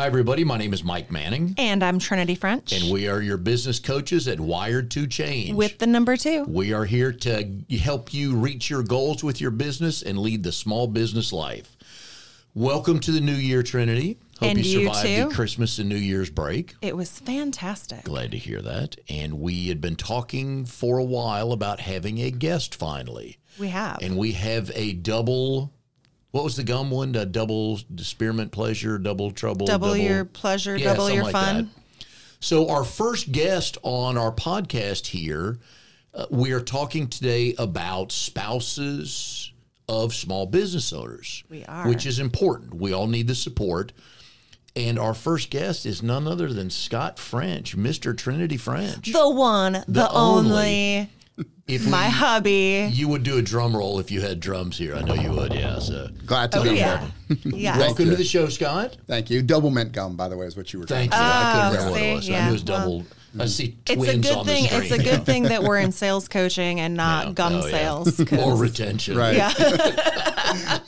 [0.00, 0.44] Hi, everybody.
[0.44, 4.28] My name is Mike Manning, And I'm Trinity French and we are your business coaches
[4.28, 5.52] at Wired to Change.
[5.54, 6.44] with the number two.
[6.44, 7.46] we are here to
[7.78, 11.76] help you reach your goals with your business and lead the small business life.
[12.54, 14.16] Welcome to the new year, Trinity.
[14.38, 15.28] Hope And you you survived too.
[15.28, 16.76] the Christmas and New Year's break.
[16.80, 18.04] It was fantastic.
[18.04, 18.96] Glad to hear that.
[19.10, 23.36] And we had been talking for a while about having a guest finally.
[23.58, 23.98] We have.
[24.00, 25.74] And we have a double.
[26.30, 27.14] What was the gum one?
[27.16, 31.56] A double spearmint pleasure, double trouble, double, your pleasure, Yeah, double your like fun.
[31.98, 32.06] that.
[32.40, 35.58] So, our first guest on our podcast here,
[36.14, 39.52] uh, we are talking today about spouses
[39.88, 41.42] of small business owners.
[41.50, 41.88] We are.
[41.88, 42.74] Which is important.
[42.74, 43.92] We all need the support.
[44.76, 48.16] And our first guest is none other than Scott French, Mr.
[48.16, 49.12] Trinity French.
[49.12, 50.50] The one, the, only.
[50.52, 51.10] only,
[51.66, 52.88] if my we- hubby.
[52.92, 54.94] you would do a drum roll if you had drums here.
[54.96, 55.78] I know you would, yeah.
[55.78, 56.08] So.
[56.26, 57.06] Glad to Oh, be yeah.
[57.28, 57.38] here.
[57.54, 57.78] yes.
[57.78, 58.96] Welcome to the show, Scott.
[59.06, 59.42] Thank you.
[59.42, 61.32] Double mint gum, by the way, is what you were Thank talking you.
[61.32, 62.28] I couldn't Oh, remember what it see, was.
[62.28, 63.04] I yeah, knew it was well, double.
[63.38, 64.64] I see It's a good on thing.
[64.64, 64.82] the screen.
[64.82, 67.32] It's a good thing that we're in sales coaching and not Yeah.
[67.34, 67.70] gum Oh, yeah.
[67.70, 68.16] sales.
[68.16, 69.16] 'cause- or retention.
[69.16, 69.36] Right.
[69.36, 69.52] Yeah.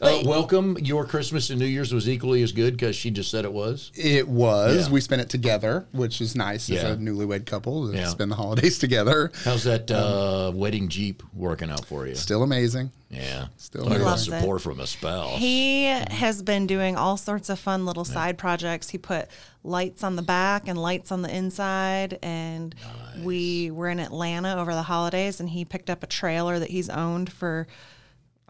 [0.00, 0.76] Uh, welcome.
[0.80, 3.90] Your Christmas and New Year's was equally as good because she just said it was.
[3.94, 4.86] It was.
[4.88, 4.92] Yeah.
[4.92, 6.80] We spent it together, which is nice Yeah.
[6.80, 8.08] as a newlywed couple to Yeah.
[8.08, 9.30] spend the holidays together.
[9.44, 12.14] How's that uh, wedding Jeep working out for you?
[12.16, 12.90] Still amazing.
[13.10, 13.46] Yeah.
[13.56, 14.32] Still Talk about loves it.
[14.40, 15.38] support from a spouse.
[15.38, 18.90] He has been doing all sorts of fun little side projects.
[18.90, 19.28] He put
[19.62, 22.18] lights on the back and lights on the inside.
[22.22, 22.74] And
[23.22, 26.90] we were in Atlanta over the holidays, and he picked up a trailer that he's
[26.90, 27.68] owned for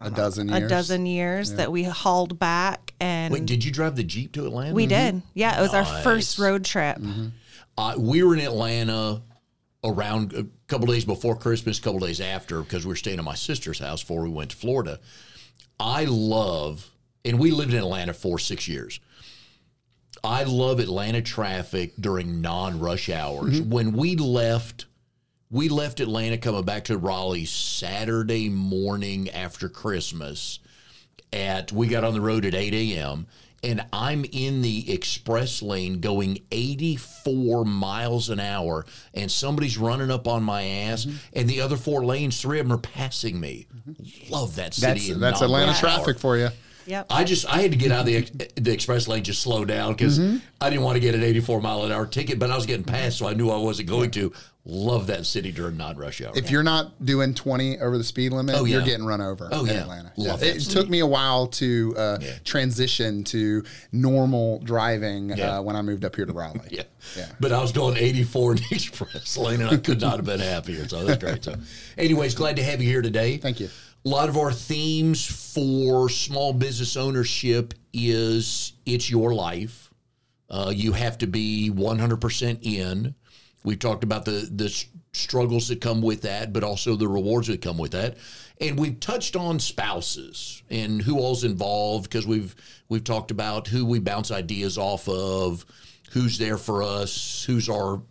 [0.07, 0.71] A dozen a years.
[0.71, 2.93] dozen years that we hauled back.
[3.01, 4.75] And Wait, did you drive the Jeep to Atlanta?
[4.75, 5.17] we did.
[5.17, 5.27] Mm-hmm.
[5.35, 6.99] Yeah, it was our first road trip.
[6.99, 7.29] Mm-hmm.
[7.77, 9.23] Uh, we were in Atlanta
[9.83, 13.25] around a couple days before Christmas, a couple days after, because we were staying at
[13.25, 15.01] my sister's house before we went to Florida.
[15.81, 16.91] I love,
[17.25, 19.01] and we lived in Atlanta for six years.
[20.23, 23.61] I love Atlanta traffic during non-rush hours.
[23.61, 23.71] Mm-hmm.
[23.71, 24.87] When we left,
[25.55, 30.59] we left Atlanta coming back to Raleigh Saturday morning after Christmas.
[31.33, 33.27] At we got on the road at eight a.m.
[33.63, 38.85] and I'm in the express lane going 84 miles an hour,
[39.15, 42.77] and somebody's running up on my ass, and the other four lanes, three of them
[42.77, 43.67] are passing me.
[44.31, 45.09] Love that city.
[45.13, 45.97] That's that's Atlanta non-rush hour.
[45.99, 46.49] traffic for you.
[46.87, 47.07] Yep.
[47.11, 49.93] I just I had to get out of the the express lane, just slow down
[49.93, 50.37] because Mm-hmm.
[50.61, 52.85] I didn't want to get an 84 mile an hour ticket, but I was getting
[52.85, 54.33] passed, so I knew I wasn't going to.
[54.67, 56.33] Love that city during non-rush hour.
[56.35, 59.61] If you're not doing 20 over the speed limit, Oh, you're getting run over Oh,
[59.61, 59.83] in yeah.
[59.83, 60.13] Atlanta.
[60.17, 60.49] Love Yeah.
[60.53, 60.75] It city.
[60.75, 62.31] took me a while to uh, Yeah.
[62.45, 65.59] transition to normal driving Yeah.
[65.59, 66.61] uh, when I moved up here to Raleigh.
[66.71, 66.85] yeah.
[67.15, 67.27] Yeah.
[67.41, 70.41] But I was going 84 in the express lane, and I could not have been
[70.41, 70.89] happier.
[70.89, 71.45] So that's great.
[71.45, 71.57] So,
[71.99, 73.37] anyways, glad to have you here today.
[73.37, 73.69] Thank you.
[74.07, 79.91] A lot of our themes for small business ownership is it's your life.
[80.49, 83.15] Uh, you have to be 100% in.
[83.65, 84.69] We've talked about the the
[85.13, 88.17] struggles that come with that, but also the rewards that come with that.
[88.61, 92.55] And we've touched on spouses and who all's involved because we've
[92.89, 95.65] we've talked about who we bounce ideas off of,
[96.13, 98.03] who's there for us, who's our Our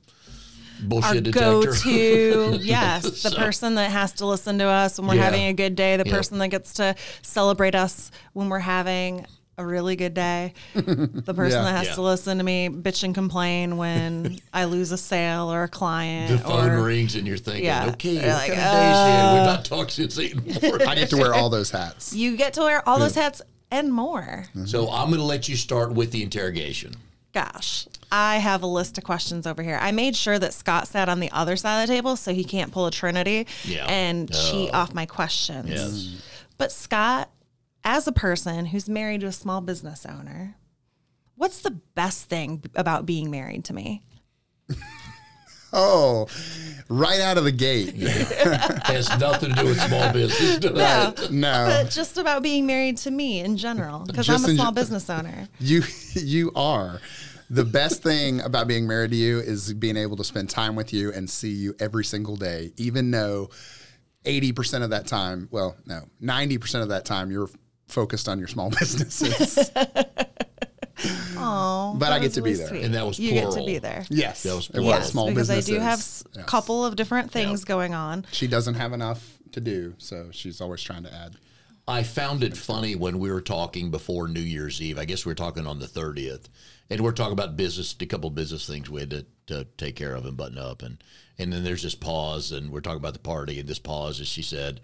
[0.90, 5.16] bullshit Go to yes, the So- person that has to listen to us when we're
[5.16, 5.24] Yeah.
[5.26, 9.26] having a good day, the person that gets to celebrate us when we're having
[9.58, 11.64] a really good day, the person Yeah.
[11.64, 11.96] that has Yeah.
[11.96, 16.32] to listen to me bitch and complain when I lose a sale or a client.
[16.32, 17.90] The phone or, rings and you're thinking, Yeah.
[17.92, 19.34] okay, You're what like, kind of day is it?
[19.38, 20.88] We've not talked since eight morning.
[20.88, 22.14] I get to wear all those hats.
[22.14, 24.46] You get to wear all those hats and more.
[24.50, 24.66] Mm-hmm.
[24.66, 26.94] So I'm going to let you start with the interrogation.
[27.34, 29.80] Gosh, I have a list of questions over here.
[29.82, 32.44] I made sure that Scott sat on the other side of the table so he
[32.44, 33.86] can't pull a Trinity Yeah.
[33.88, 34.78] and cheat oh.
[34.78, 35.68] off my questions.
[35.70, 36.22] Yes.
[36.60, 37.30] But Scott,
[37.84, 40.56] as a person who's married to a small business owner,
[41.36, 44.04] what's the best thing about being married to me?
[45.76, 46.28] Oh,
[46.88, 47.96] right out of the gate.
[48.84, 50.58] Has nothing to do with small business.
[50.60, 51.32] does it?
[51.32, 51.66] No.
[51.68, 55.10] But just about being married to me in general, because I'm a small gen- business
[55.10, 55.48] owner.
[55.60, 55.82] You
[56.14, 57.02] you are.
[57.50, 60.94] The best thing about being married to you is being able to spend time with
[60.94, 63.50] you and see you every single day, even though
[64.26, 67.50] 80% of that time, well, no, 90% of that time you're
[67.88, 69.70] focused on your small businesses.
[71.36, 72.74] Oh, But I get to be there.
[72.74, 74.06] And that was you get to be there.
[74.10, 74.44] yes.
[74.44, 75.02] That was it was plural.
[75.04, 76.46] small because I do have a Yes.
[76.46, 78.26] couple of different things going on.
[78.32, 81.36] She doesn't have enough to do, so she's always trying to add.
[81.88, 84.98] I found it funny when we were talking before New Year's Eve.
[84.98, 86.46] I guess we were talking on the 30th.
[86.90, 89.96] And we're talking about business, a couple of business things we had to, to take
[89.98, 90.82] care of and button up.
[90.82, 91.04] And,
[91.38, 94.28] and then there's this pause, and we're talking about the party, and this pause, and
[94.28, 94.80] she said,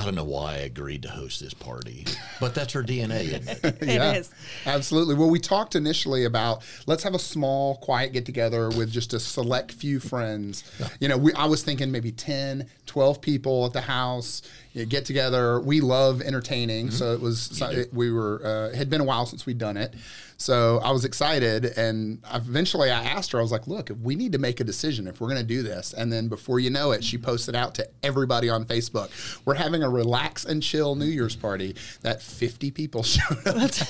[0.00, 2.06] I don't know why I agreed to host this party,
[2.40, 3.76] but that's her DNA, isn't it?
[3.82, 4.30] It is.
[4.64, 5.14] Absolutely.
[5.14, 9.20] Well, we talked initially about let's have a small, quiet get together with just a
[9.20, 10.64] select few friends.
[11.00, 14.42] You know, we, I was thinking maybe 10, 12 people at the house,
[14.72, 15.60] you know, get together.
[15.60, 16.90] We love entertaining.
[16.90, 18.40] So it was, so it, we were,
[18.72, 19.94] uh, had been a while since we'd done it.
[20.40, 21.66] So I was excited.
[21.76, 24.64] And eventually I asked her, I was like, look, if we need to make a
[24.64, 25.92] decision if we're going to do this.
[25.92, 29.10] And then before you know it, she posted out to everybody on Facebook.
[29.44, 33.70] We're having a relax and chill New Year's party that 50 people showed up.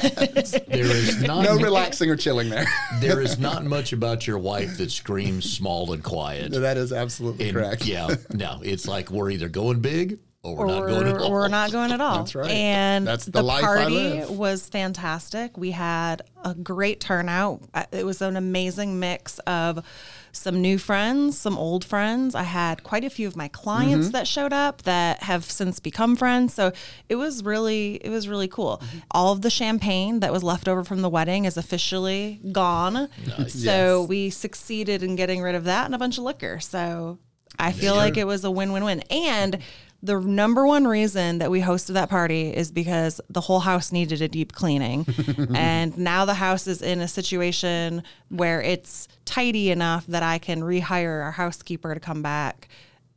[0.70, 2.66] There is not no relaxing or chilling there.
[3.00, 6.52] there is not much about your wife that screams small and quiet.
[6.52, 7.84] No, that is absolutely And, correct.
[7.84, 11.26] Yeah, no, it's like we're either going big or we're not going at all.
[11.28, 12.18] or we're not going at all.
[12.18, 12.50] That's right.
[12.50, 14.30] And That's the the, life party live.
[14.30, 15.56] was fantastic.
[15.58, 17.62] We had a great turnout.
[17.92, 19.84] It was an amazing mix of
[20.32, 22.34] some new friends, some old friends.
[22.34, 24.12] I had quite a few of my clients Mm-hmm.
[24.12, 26.54] that showed up that have since become friends.
[26.54, 26.72] So
[27.08, 28.80] it was really it was really cool.
[28.82, 28.98] Mm-hmm.
[29.10, 33.08] All of the champagne that was left over from the wedding is officially gone.
[33.48, 34.08] So Yes.
[34.08, 36.60] we succeeded in getting rid of that and a bunch of liquor.
[36.60, 37.18] So
[37.58, 39.00] I feel like it was a win win win.
[39.10, 39.58] And
[40.02, 44.22] the number one reason that we hosted that party is because the whole house needed
[44.22, 45.06] a deep cleaning.
[45.54, 50.62] and now the house is in a situation where it's tidy enough that I can
[50.62, 52.68] rehire our housekeeper to come back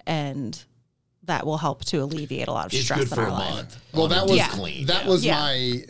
[0.06, 0.62] and
[1.26, 3.32] that will help to alleviate a lot of It's stress good in for our a
[3.32, 3.54] life.
[3.56, 3.78] month.
[3.94, 4.50] Well, that was Yeah.
[4.50, 4.86] clean.
[4.88, 5.10] that yeah.
[5.10, 5.40] was Yeah.
[5.40, 5.84] my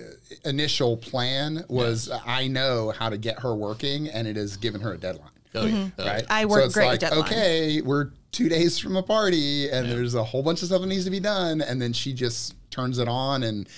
[0.46, 1.66] initial plan.
[1.69, 5.30] Was I know how to get her working, and it has given her a deadline.
[5.56, 5.88] Oh, yeah.
[5.98, 6.24] Oh, Right.
[6.30, 7.25] I work it's great like, with deadlines.
[7.25, 10.88] Okay, we're two days from a party, and there's a whole bunch of stuff that
[10.88, 13.69] needs to be done, and then she just turns it on, and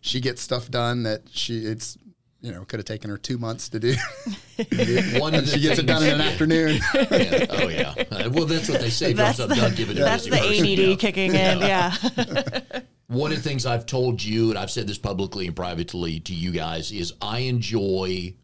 [0.00, 1.98] she gets stuff done that she it's
[2.40, 3.94] you know could have taken her two months to do.
[5.18, 6.80] One of the she gets it done in an afternoon.
[6.94, 7.46] Yeah.
[7.50, 7.94] Oh yeah.
[8.10, 9.12] Uh, Well, that's what they say.
[9.12, 10.46] That's That's the, done, give it a that's the person.
[10.66, 10.94] ADD Yeah.
[10.96, 11.58] kicking in.
[11.60, 11.94] Yeah.
[13.08, 16.34] One of the things I've told you, and I've said this publicly and privately to
[16.34, 18.34] you guys, is I enjoy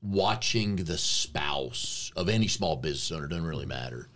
[0.00, 4.08] watching the spouse of any small business owner, doesn't really matter,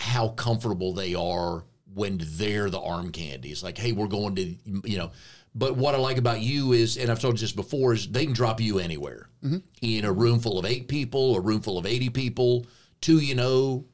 [0.00, 1.62] how comfortable they are
[1.92, 3.50] when they're the arm candy.
[3.50, 4.56] It's like, hey, we're going to,
[4.88, 5.10] you know.
[5.54, 8.24] But what I like about you is, and I've told you this before, is they
[8.24, 9.28] can drop you anywhere.
[9.44, 9.58] Mm-hmm.
[9.82, 12.66] In a room full of eight people, a room full of 80 people,
[13.02, 13.84] two you know,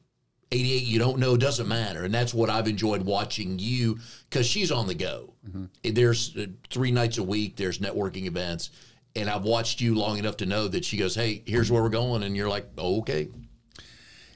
[0.53, 2.05] 88 you don't know doesn't matter.
[2.05, 3.99] And that's what i've enjoyed watching you
[4.29, 5.33] because she's on the go.
[5.45, 5.93] Mm-hmm.
[5.93, 8.69] There's uh, three nights a week there's networking events
[9.17, 11.73] and i've watched you long enough to know that she goes hey here's mm-hmm.
[11.73, 13.27] where we're going and you're like okay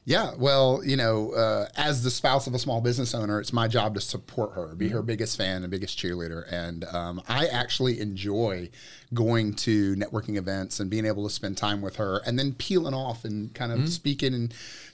[0.04, 3.68] Yeah, well, you know, uh, as the spouse of a small business owner, it's my
[3.68, 4.96] job to support her, be Mm-hmm.
[4.96, 6.52] her biggest fan and biggest cheerleader.
[6.52, 8.72] And um, I actually enjoy
[9.14, 12.96] going to networking events and being able to spend time with her and then peeling
[12.96, 13.88] off and kind of Mm-hmm.
[13.90, 14.52] speaking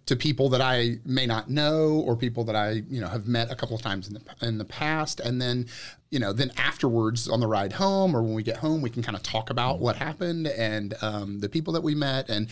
[0.07, 3.49] to people that I may not know or people that I, you know, have met
[3.49, 5.21] a couple of times in the, in the past.
[5.21, 5.67] And then,
[6.11, 9.03] you know, then afterwards on the ride home or when we get home, we can
[9.03, 12.27] kind of talk about what happened and um, the people that we met.
[12.29, 12.49] And,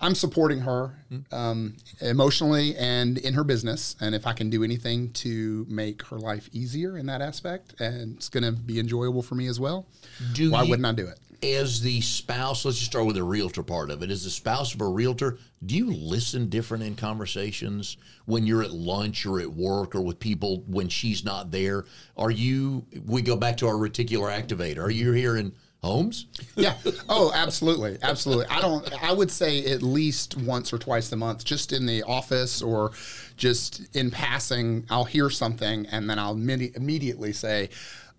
[0.00, 0.94] I'm supporting her
[1.32, 3.96] um, emotionally and in her business.
[4.00, 8.16] And if I can do anything to make her life easier in that aspect, and
[8.16, 9.86] it's going to be enjoyable for me as well,
[10.32, 11.18] do why you, wouldn't I do it?
[11.44, 14.72] as the spouse let's just start with the realtor part of it as the spouse
[14.72, 19.50] of a realtor do you listen different in conversations when you're at lunch or at
[19.50, 21.84] work or with people when she's not there
[22.16, 25.52] are you we go back to our reticular activator are you here in
[25.84, 26.26] homes
[26.56, 26.74] Yeah.
[27.08, 28.46] Oh, absolutely, absolutely.
[28.46, 29.02] I don't.
[29.02, 32.92] I would say at least once or twice a month, just in the office or
[33.36, 37.70] just in passing, I'll hear something and then I'll immedi- immediately say.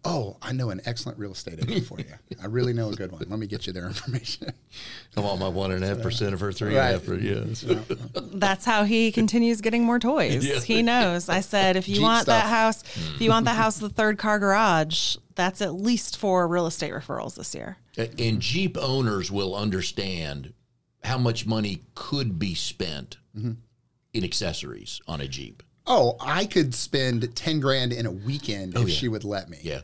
[0.08, 2.06] Oh, I know an excellent real estate agent for you.
[2.40, 3.26] I really know a good one.
[3.28, 4.54] Let me get you their information.
[5.18, 6.92] I want my one and a half percent of her three and a Right.
[6.92, 7.06] half.
[7.08, 8.22] per- Yeah.
[8.34, 10.46] That's how he continues getting more toys.
[10.46, 10.60] Yeah.
[10.60, 11.28] He knows.
[11.28, 12.84] I said, if you Jeep want that house,
[13.16, 16.94] if you want that house the third car garage, that's at least four real estate
[16.94, 17.78] referrals this year.
[17.98, 20.54] And Jeep owners will understand
[21.04, 25.62] how much money could be spent in accessories on a Jeep.
[25.88, 28.96] Oh, I could spend ten grand in a weekend oh, if yeah.
[28.96, 29.60] she would let me.
[29.62, 29.82] Yeah.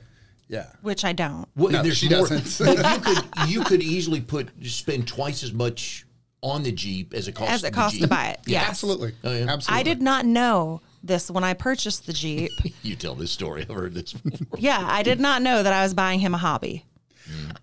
[0.47, 0.67] Yeah.
[0.81, 1.47] Which I don't.
[1.55, 2.27] Well, No, there's she more.
[2.27, 2.67] doesn't.
[2.67, 6.05] you could you could easily put spend twice as much
[6.41, 8.39] on the Jeep as it costs As it the costs to buy it.
[8.45, 8.67] Yes.
[8.67, 9.13] Absolutely.
[9.23, 9.45] Oh, yeah.
[9.47, 9.79] Absolutely.
[9.79, 12.51] I did not know this when I purchased the Jeep.
[12.83, 13.61] You tell this story.
[13.61, 14.59] I've heard this before.
[14.59, 16.85] yeah, I did not know that I was buying him a hobby.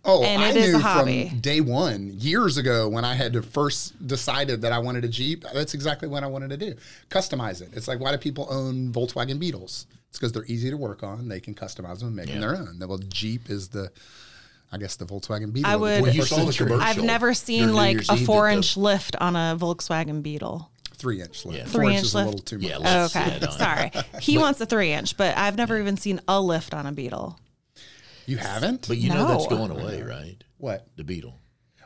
[0.04, 1.28] Oh, and I it is knew a hobby.
[1.28, 5.08] from day one, years ago, when I had to first decided that I wanted a
[5.08, 5.44] Jeep.
[5.52, 6.74] That's exactly what I wanted to do.
[7.10, 7.70] Customize it.
[7.72, 9.86] It's like why do people own Volkswagen Beetles?
[10.08, 11.28] It's because they're easy to work on.
[11.28, 12.80] They can customize them and make them their own.
[12.86, 13.90] Well, Jeep is the,
[14.72, 15.70] I guess, the Volkswagen Beetle.
[15.70, 16.02] I would.
[16.02, 16.80] Well, you saw the commercial.
[16.80, 20.70] I've never seen like a four-inch lift on a Volkswagen Beetle.
[20.98, 21.58] Three inch lift.
[21.58, 21.64] Yeah.
[21.66, 22.26] Three inch inch is a lift?
[22.26, 22.68] little too much.
[22.68, 23.30] Yeah, Oh, let's- okay.
[23.32, 23.50] yeah, no.
[23.50, 23.90] Sorry.
[24.20, 27.38] He wants a three inch, but I've never even seen a lift on a beetle.
[28.26, 28.86] You haven't?
[28.86, 29.56] But you know that's No.
[29.56, 30.42] going away, right?
[30.58, 30.86] what?
[30.96, 31.38] The Beetle.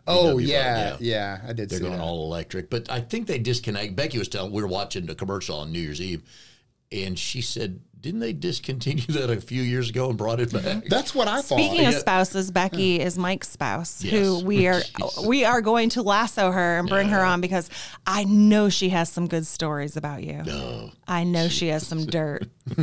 [0.06, 1.38] Oh VW, yeah, yeah.
[1.38, 2.02] yeah, I did They're see going that.
[2.02, 2.68] all electric.
[2.70, 3.94] But I think they disconnect.
[3.94, 6.22] Becky was telling, we were watching the commercial on New Year's Eve,
[6.90, 10.80] and she said, didn't they discontinue that a few years ago and brought it mm-hmm.
[10.80, 10.88] back?
[10.88, 11.58] That's what I thought.
[11.58, 11.98] Speaking of Yeah.
[12.00, 14.12] spouses, Becky is Mike's spouse, Yes.
[14.12, 14.82] who we are
[15.26, 17.70] we are going to lasso her and bring her on because
[18.04, 20.42] I know she has some good stories about you.
[20.42, 20.90] No.
[21.06, 22.48] I know she has some dirt.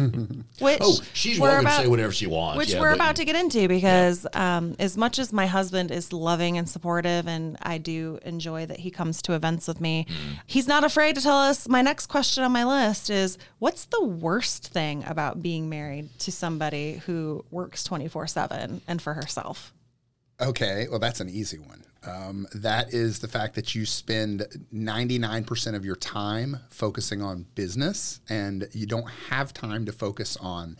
[0.59, 2.57] which Oh, she's welcome about- to say whatever she wants.
[2.57, 5.89] which yeah, we're but- about to get into because um, as much as my husband
[5.91, 10.05] is loving and supportive and i do enjoy that he comes to events with me
[10.09, 10.39] Mm.
[10.47, 14.03] he's not afraid to tell us my next question on my list is what's the
[14.03, 19.73] worst thing about being married to somebody who works 24-7 and for herself
[20.41, 21.83] Okay, well, that's an easy one.
[22.03, 28.21] Um, that is the fact that you spend 99% of your time focusing on business
[28.29, 30.77] and you don't have time to focus on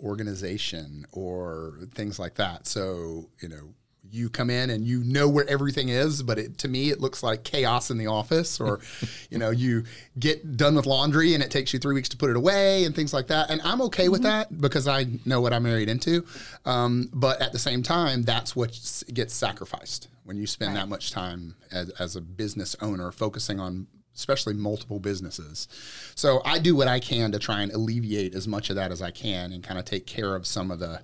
[0.00, 2.68] organization or things like that.
[2.68, 3.74] So, you know,
[4.12, 7.22] you come in and you know where everything is, but it, to me, it looks
[7.22, 8.60] like chaos in the office.
[8.60, 8.80] Or,
[9.30, 9.84] you know, you
[10.18, 12.94] get done with laundry and it takes you three weeks to put it away and
[12.94, 13.50] things like that.
[13.50, 16.26] And I'm okay with that because I know what I'm married into.
[16.66, 18.70] Um, but at the same time, that's what
[19.12, 23.86] gets sacrificed when you spend that much time as, as a business owner focusing on
[24.14, 25.68] especially multiple businesses.
[26.14, 29.00] So I do what I can to try and alleviate as much of that as
[29.00, 31.02] I can and kind of take care of some of the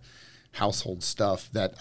[0.52, 1.74] household stuff that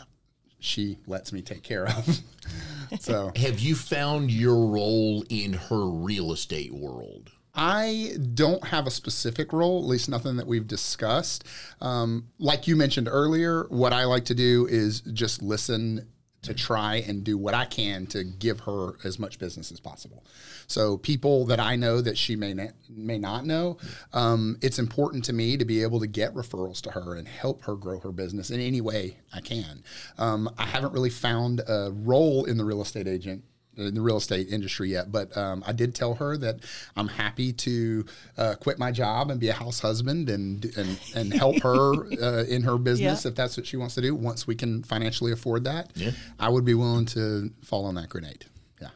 [0.59, 2.19] she lets me take care of.
[2.99, 7.31] so Have you found your role in her real estate world?
[7.59, 11.43] I don't have a specific role, at least nothing that we've discussed.
[11.81, 16.07] Um, like you mentioned earlier, what I like to do is just listen
[16.47, 20.23] to try and do what I can to give her as much business as possible.
[20.67, 23.77] So people that I know that she may not, may not know,
[24.13, 27.63] um, it's important to me to be able to get referrals to her and help
[27.63, 29.83] her grow her business in any way I can.
[30.17, 33.43] Um, I haven't really found a role in the real estate agent
[33.77, 36.57] in the real estate industry yet, but um, I did tell her that
[36.95, 38.05] I'm happy to
[38.37, 42.43] uh, quit my job and be a house husband and and, and help her uh,
[42.45, 43.29] in her business Yeah.
[43.29, 44.15] if that's what she wants to do.
[44.15, 46.11] Once we can financially afford that, Yeah.
[46.39, 48.45] I would be willing to fall on that grenade.
[48.81, 48.89] Yeah,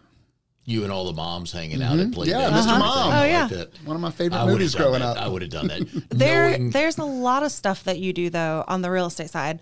[0.66, 2.80] You and all the moms hanging out at play Yeah, dates Mr.
[2.80, 3.14] Mom.
[3.14, 3.58] everything Oh, like yeah.
[3.58, 3.84] that.
[3.86, 5.18] one of my favorite I movies growing that.
[5.18, 5.24] up.
[5.24, 6.04] I would have done that.
[6.10, 9.30] there Knowing- there's a lot of stuff that you do though on the real estate
[9.30, 9.60] side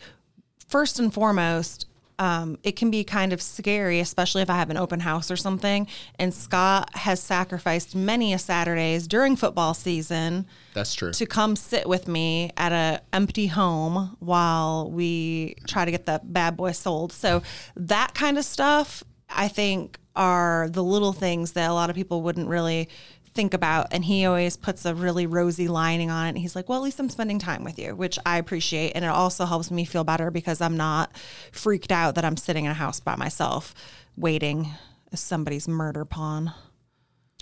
[0.68, 1.88] first and foremost
[2.20, 5.36] um, it can be kind of scary especially if i have an open house or
[5.36, 5.88] something
[6.20, 11.12] and scott has sacrificed many a saturdays during football season That's true.
[11.12, 16.22] to come sit with me at a empty home while we try to get the
[16.24, 17.12] bad boy sold.
[17.12, 17.42] So
[17.76, 22.22] that kind of stuff, I think, are the little things that a lot of people
[22.22, 22.90] wouldn't really
[23.34, 23.88] think about.
[23.92, 26.30] And he always puts a really rosy lining on it.
[26.30, 28.92] And he's like, well, at least I'm spending time with you, which I appreciate.
[28.94, 31.16] And it also helps me feel better because I'm not
[31.52, 33.74] freaked out that I'm sitting in a house by myself
[34.18, 34.70] waiting
[35.12, 36.54] as somebody's murder pawn.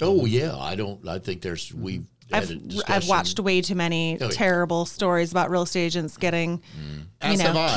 [0.02, 1.08] Oh yeah, I don't.
[1.08, 2.06] I think there's we've.
[2.32, 2.52] I've
[2.88, 4.32] I've watched way too many Oh, yeah.
[4.32, 6.98] terrible stories about real estate agents getting, mm.
[7.00, 7.68] you As have know,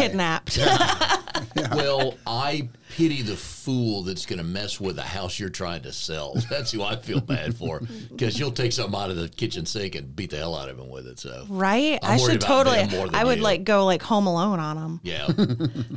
[1.54, 1.75] Kidnapped.
[1.80, 5.92] Well, I pity the fool that's going to mess with a house you're trying to
[5.92, 6.35] sell.
[6.50, 7.80] That's who I feel bad for
[8.11, 10.78] because you'll take something out of the kitchen sink and beat the hell out of
[10.78, 11.18] him with it.
[11.18, 11.99] So right?
[12.02, 12.78] I should totally.
[12.78, 13.44] them more than I would you.
[13.44, 15.00] like go like Home Alone on them.
[15.02, 15.28] yeah,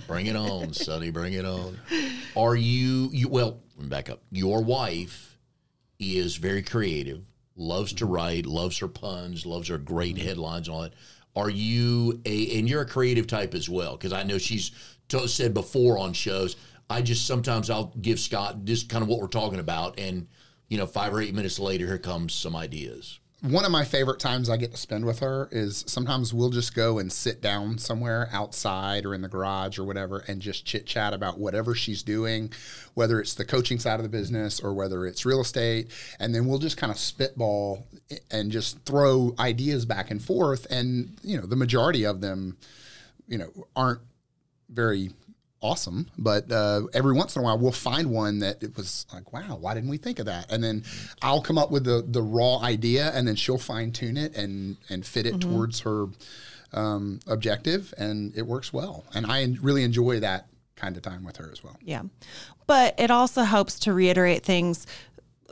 [0.07, 1.09] bring it on, Sonny.
[1.09, 1.79] Bring it on.
[2.35, 3.09] Are you?
[3.11, 4.21] You well, back up.
[4.31, 5.37] Your wife
[5.99, 7.21] is very creative.
[7.55, 8.45] Loves to write.
[8.45, 9.45] Loves her puns.
[9.45, 10.93] Loves her great headlines and all that.
[11.35, 12.59] Are you a?
[12.59, 14.71] And you're a creative type as well because I know she's
[15.21, 16.55] to, said before on shows.
[16.89, 20.27] I just sometimes I'll give Scott just kind of what we're talking about, and
[20.67, 23.19] you know, five or eight minutes later, here comes some ideas.
[23.43, 26.73] one of my favorite times I get to spend with her is sometimes we'll just
[26.73, 30.85] go and sit down somewhere outside or in the garage or whatever and just chit
[30.85, 32.53] chat about whatever she's doing,
[32.93, 35.91] whether it's the coaching side of the business or whether it's real estate.
[36.21, 37.85] And then we'll just kind of spitball
[38.31, 40.65] and just throw ideas back and forth.
[40.69, 42.55] And, you know, the majority of them,
[43.27, 43.99] you know, aren't
[44.73, 45.11] very
[45.61, 49.31] awesome but uh, every once in a while we'll find one that it was like
[49.31, 50.83] wow why didn't we think of that and then
[51.21, 54.75] i'll come up with the the raw idea and then she'll fine tune it and
[54.89, 56.07] and fit it towards her
[56.73, 61.37] um, objective and it works well and i really enjoy that kind of time with
[61.37, 62.01] her as well Yeah.
[62.65, 64.87] But it also helps to reiterate things.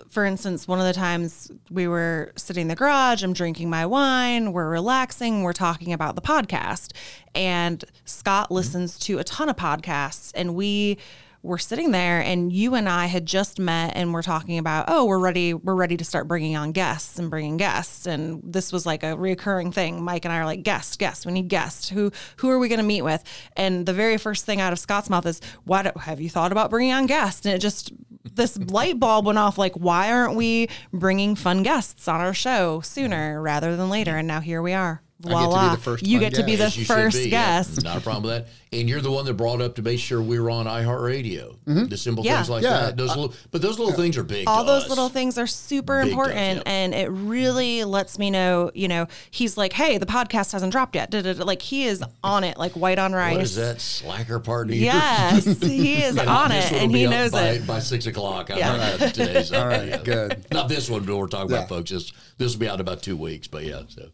[0.10, 3.86] For instance, one of the times we were sitting in the garage, I'm drinking my
[3.86, 6.94] wine, we're relaxing, we're talking about the podcast.
[7.36, 10.98] And Scott listens to a ton of podcasts, and we
[11.44, 15.06] we're sitting there and you and I had just met and we're talking about, oh,
[15.06, 18.06] we're ready, we're ready to start bringing on guests and bringing guests.
[18.06, 20.04] And this was like a reoccurring thing.
[20.04, 21.90] Mike and I are like, guests, guests, we need guests.
[21.90, 23.24] Who, who are we going to meet with?
[23.58, 26.52] And the very first thing out of Scott's mouth is, why do, have you thought
[26.52, 27.46] about bringing on guests?
[27.46, 27.92] And it just,
[28.36, 32.82] this light bulb went off like, why aren't we bringing fun guests on our show
[32.82, 34.16] sooner rather than later?
[34.16, 35.02] And now here we are.
[35.22, 35.98] Get to be Voila.
[36.02, 36.74] you get to be the guest.
[36.76, 37.58] As you first be, yeah.
[37.58, 37.84] guest.
[37.84, 38.48] Not a problem with that.
[38.74, 41.58] And you're the one that brought up to make sure we were on iHeartRadio.
[41.66, 41.86] Mm-hmm.
[41.88, 42.38] The simple Yeah.
[42.38, 42.70] things like Yeah.
[42.86, 42.98] that.
[42.98, 44.48] Those uh, little, but those little things are big.
[44.48, 44.90] all those us.
[44.90, 46.64] little things are super Big important yep.
[46.66, 50.96] and it really lets me know you know he's like hey the podcast hasn't dropped
[50.96, 51.44] yet Da-da-da.
[51.44, 54.78] like he is on it like white on rice What is that slacker party?
[54.78, 58.52] yes he is on it and he knows by, it by six o'clock.
[58.52, 58.98] I Yeah.
[58.98, 60.46] that today's All right, good.
[60.52, 61.92] Not this one, but we're talking about folks.
[61.92, 63.48] This this will be out in about two weeks.
[63.48, 64.10] But yeah, so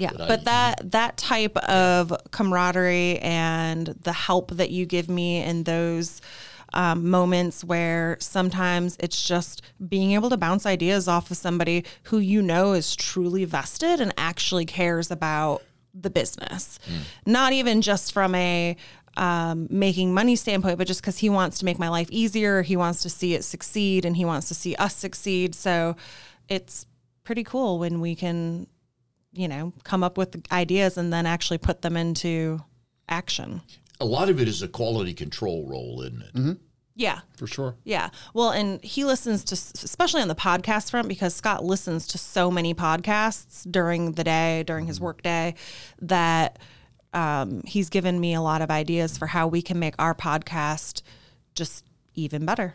[0.00, 5.42] yeah But I- that that type of camaraderie and the help that you give me
[5.42, 6.20] in those
[6.72, 12.18] um, moments where sometimes it's just being able to bounce ideas off of somebody who
[12.18, 15.62] you know is truly vested and actually cares about
[15.94, 16.78] the business.
[17.26, 18.76] Not even just from a
[19.16, 22.76] um, making money standpoint, but just because he wants to make my life easier, he
[22.76, 25.56] wants to see it succeed, and he wants to see us succeed.
[25.56, 25.96] So
[26.48, 26.86] it's
[27.24, 28.68] pretty cool when we can,
[29.32, 32.60] you know, come up with ideas and then actually put them into
[33.08, 33.60] action.
[34.00, 36.58] a lot of it is a quality control role, isn't it?
[36.96, 37.20] Yeah.
[37.36, 37.76] For sure.
[37.84, 38.10] Yeah.
[38.34, 42.50] Well, and he listens to, especially on the podcast front, because Scott listens to so
[42.50, 45.54] many podcasts during the day, during his work day,
[46.02, 46.58] that
[47.14, 51.02] um, he's given me a lot of ideas for how we can make our podcast
[51.54, 51.84] just
[52.14, 52.74] even better.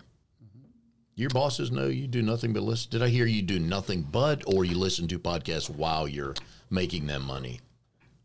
[1.16, 2.92] Your bosses know you do nothing but listen.
[2.92, 6.34] Did I hear you do nothing but, or you listen to podcasts while you're
[6.70, 7.62] making them money?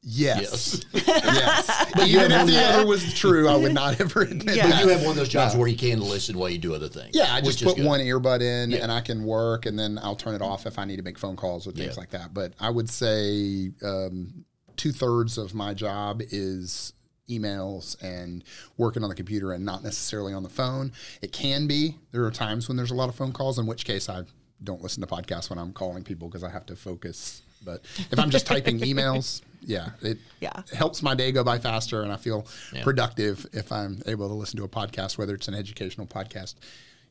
[0.03, 0.83] Yes.
[0.93, 1.05] Yes.
[1.07, 1.87] yes.
[1.95, 4.69] But even if the other was true, I would not ever admit Yeah.
[4.69, 4.83] that.
[4.83, 7.11] You have one of those jobs where you can listen while you do other things.
[7.15, 10.35] Yeah, I just put one earbud in and I can work, and then I'll turn
[10.35, 12.01] it off if I need to make phone calls or things Yeah.
[12.01, 12.33] like that.
[12.33, 14.45] But I would say um,
[14.77, 16.95] two thirds of my job is
[17.31, 18.45] emails and
[18.77, 20.93] working on the computer and not necessarily on the phone.
[21.23, 21.97] It can be.
[22.13, 24.25] There are times when there's a lot of phone calls, in which case I
[24.63, 27.43] don't listen to podcasts when I'm calling people because I have to focus.
[27.65, 30.63] But if I'm just typing emails, yeah, it Yeah.
[30.75, 32.83] helps my day go by faster and I feel Yeah.
[32.83, 36.55] productive if I'm able to listen to a podcast, whether it's an educational podcast,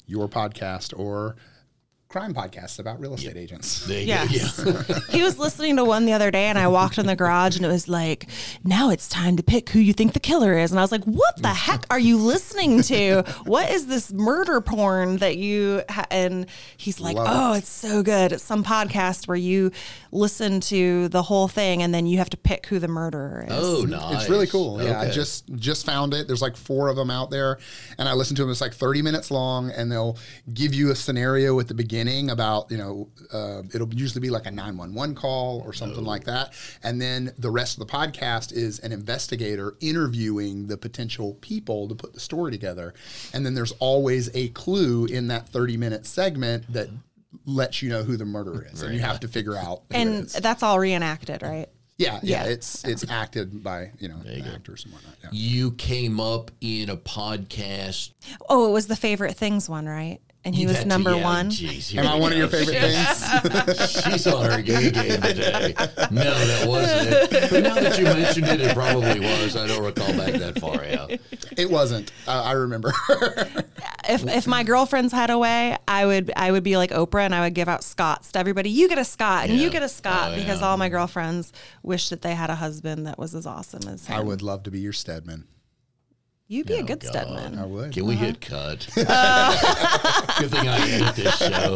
[0.08, 1.36] your podcast, or
[2.10, 3.86] crime podcasts about real estate agents.
[3.86, 4.60] There you Yes.
[4.64, 4.72] go.
[4.90, 5.00] Yeah.
[5.12, 7.64] he was listening to one the other day, and I walked in the garage, and
[7.64, 8.28] it was like,
[8.64, 11.04] "Now it's time to pick who you think the killer is." And I was like,
[11.04, 13.22] "What the heck are you listening to?
[13.46, 16.08] What is this murder porn that you?" Ha-?
[16.10, 18.32] And he's like, Love "Oh, it's so good.
[18.32, 19.72] It's some podcast where you
[20.12, 23.54] listen to the whole thing, and then you have to pick who the murderer is."
[23.56, 24.22] Oh, nice.
[24.22, 24.82] It's really cool.
[24.82, 26.26] Yeah, I just just found it.
[26.26, 27.60] There's like four of them out there,
[28.00, 28.50] and I listen to them.
[28.50, 30.18] It's like 30 minutes long, and they'll
[30.52, 34.46] give you a scenario at the beginning about you know uh, it'll usually be like
[34.46, 38.80] a 911 call or something like that, and then the rest of the podcast is
[38.80, 42.94] an investigator interviewing the potential people to put the story together,
[43.34, 46.88] and then there's always a clue in that 30 minute segment that
[47.46, 50.26] lets you know who the murderer is, and you have to figure out who and
[50.26, 50.34] is.
[50.34, 51.68] that's all reenacted, right?
[51.98, 52.50] Yeah, yeah, Yeah.
[52.52, 54.50] it's it's acted by you know you go.
[54.52, 55.16] actors and whatnot.
[55.24, 55.30] Yeah.
[55.34, 58.12] You came up in a podcast.
[58.50, 60.20] Oh, it was the favorite things one, right?
[60.46, 61.50] And he You was had to- number yeah, one.
[61.50, 62.58] Geez, here Am I we one of your go.
[62.64, 64.04] favorite things?
[64.14, 65.74] She's on her gay game today.
[66.12, 67.50] No, that wasn't it.
[67.52, 69.58] But now that you mentioned it, it probably was.
[69.58, 71.18] I don't recall back that far Yeah.
[71.58, 72.14] It wasn't.
[72.26, 72.94] Uh, I remember.
[74.08, 77.36] if if my girlfriends had a way, I would I would be like Oprah and
[77.36, 78.70] I would give out Scotts to everybody.
[78.70, 79.66] You get a Scott and Yeah.
[79.66, 80.68] you get a Scott Oh, because yeah.
[80.68, 81.52] all my girlfriends
[81.84, 84.16] wish that they had a husband that was as awesome as him.
[84.16, 85.48] I would love to be your Stedman.
[86.52, 87.10] You'd be a Oh, good God.
[87.12, 87.60] Stedman.
[87.60, 87.92] I would.
[87.94, 88.88] Can we hit cut?
[88.96, 91.76] Good thing I edit this show.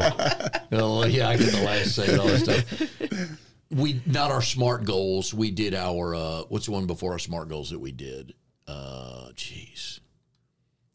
[0.72, 3.38] Oh, yeah, I get the last say and all that stuff.
[3.70, 5.32] We not our smart goals.
[5.34, 8.34] We did our uh, what's the one before our smart goals that we did?
[8.68, 10.00] Uh, jeez.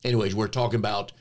[0.04, 1.12] Anyways, we're talking about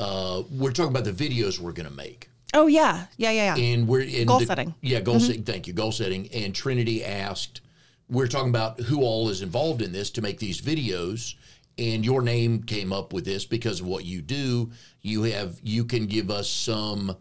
[0.00, 2.30] uh, we're talking about the videos we're going to make.
[2.54, 3.62] Oh yeah, yeah, yeah, yeah.
[3.74, 4.74] and we're in Goal the- setting.
[4.80, 5.42] Yeah, goal setting.
[5.44, 6.28] Thank you, goal setting.
[6.32, 7.60] And Trinity asked,
[8.08, 11.34] we're talking about who all is involved in this to make these videos.
[11.78, 14.70] And your name came up with this because of what you do.
[15.02, 17.14] You have you can give us some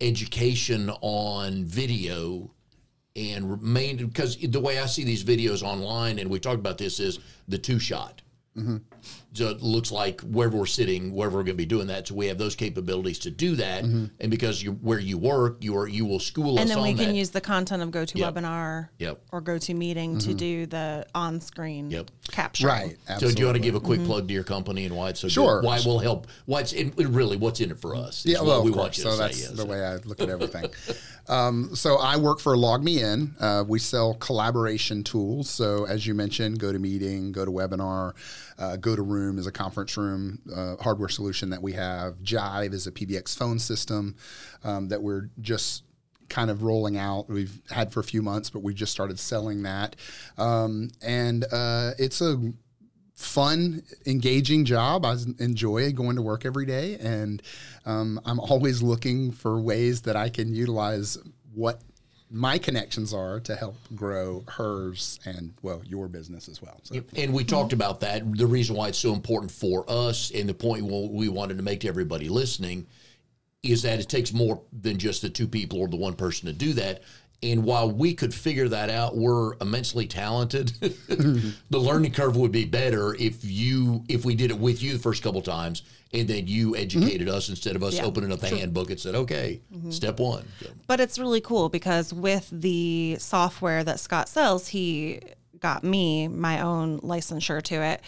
[0.00, 2.50] education on video
[3.16, 7.00] and remain because the way I see these videos online, and we talked about this,
[7.00, 8.22] is the two shot.
[9.27, 12.26] It looks like wherever we're sitting, wherever we're going to be doing that, so we
[12.26, 13.84] have those capabilities to do that.
[13.84, 16.78] And because you where you work, you are you will school and us And then
[16.78, 17.14] on we can that.
[17.14, 19.20] use the content of GoToWebinar Yep.
[19.32, 22.10] or GoToMeeting to do the on-screen Yep.
[22.30, 22.66] capture.
[22.66, 22.96] Right.
[23.18, 25.20] so do you want to give a quick plug to your company and why it's
[25.20, 25.60] so Sure.
[25.60, 25.66] good?
[25.66, 26.26] Why it will help?
[26.46, 28.24] What's in, really what's in it for us?
[28.24, 28.98] Yeah, well, we of want course.
[28.98, 29.48] you So to that's say.
[29.48, 29.52] yes.
[29.52, 30.70] the way I look at everything.
[31.28, 33.30] um, so I work for LogMeIn.
[33.40, 35.48] Uh, we sell collaboration tools.
[35.50, 38.12] So as you mentioned, go to meeting, go to webinar,
[38.58, 42.16] uh, go to room is a conference room uh, hardware solution that we have.
[42.16, 44.16] Jive is a PBX phone system
[44.64, 45.84] um, that we're just
[46.28, 47.28] kind of rolling out.
[47.28, 49.96] We've had for a few months, but we just started selling that,
[50.36, 52.52] um, and uh, it's a
[53.14, 55.04] fun, engaging job.
[55.04, 57.42] I enjoy going to work every day, and
[57.84, 61.18] um, I'm always looking for ways that I can utilize
[61.52, 61.80] what
[62.30, 66.80] my connections are to help grow hers and well your business as well.
[66.82, 68.36] So And we talked about that.
[68.36, 71.80] The reason why it's so important for us, and the point we wanted to make
[71.80, 72.86] to everybody listening,
[73.62, 76.52] is that it takes more than just the two people or the one person to
[76.52, 77.02] do that.
[77.42, 80.70] And while we could figure that out, we're immensely talented.
[80.80, 84.98] the learning curve would be better if you if we did it with you the
[84.98, 88.04] first couple times, and then you educated us instead of us Yeah.
[88.04, 92.12] opening up the handbook and said, "Okay, step one." So, But it's really cool because
[92.12, 95.20] with the software that Scott sells, he
[95.60, 98.00] got me my own licensure to it.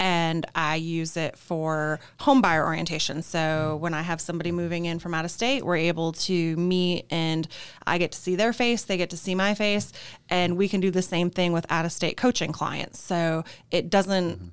[0.00, 3.20] And I use it for home buyer orientation.
[3.20, 7.06] So when I have somebody moving in from out of state, we're able to meet
[7.10, 7.48] and
[7.84, 9.92] I get to see their face, they get to see my face,
[10.28, 13.00] and we can do the same thing with out of state coaching clients.
[13.00, 13.42] So
[13.72, 14.52] it doesn't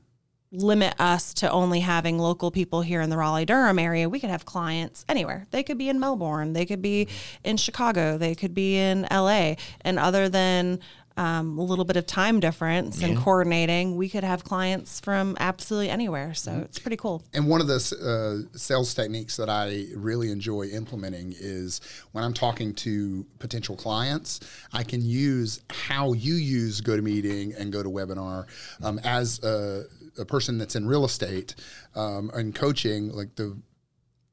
[0.56, 4.10] limit us to only having local people here in the Raleigh Durham area.
[4.10, 5.46] We could have clients anywhere.
[5.52, 7.08] They could be in Melbourne, they could be
[7.44, 9.56] in Chicago, they could be in LA.
[9.82, 10.80] And other than
[11.18, 15.90] um, a little bit of time difference and coordinating, we could have clients from absolutely
[15.90, 16.34] anywhere.
[16.34, 17.24] So it's pretty cool.
[17.34, 21.80] And one of the uh, sales techniques that I really enjoy implementing is
[22.12, 24.42] when I'm talking to potential clients,
[24.74, 28.46] I can use how you use GoToMeeting and GoToWebinar
[28.84, 29.86] um, as a,
[30.18, 31.56] a person that's in real estate
[31.96, 33.58] um, and coaching, like the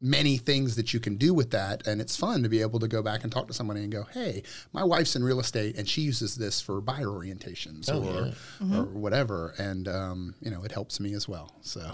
[0.03, 1.87] many things that you can do with that.
[1.87, 4.03] And it's fun to be able to go back and talk to somebody and go
[4.13, 4.43] hey
[4.73, 8.35] my wife's in real estate and she uses this for buyer orientations or,
[8.77, 9.55] or whatever.
[9.59, 11.93] And um, you know it helps me as well so.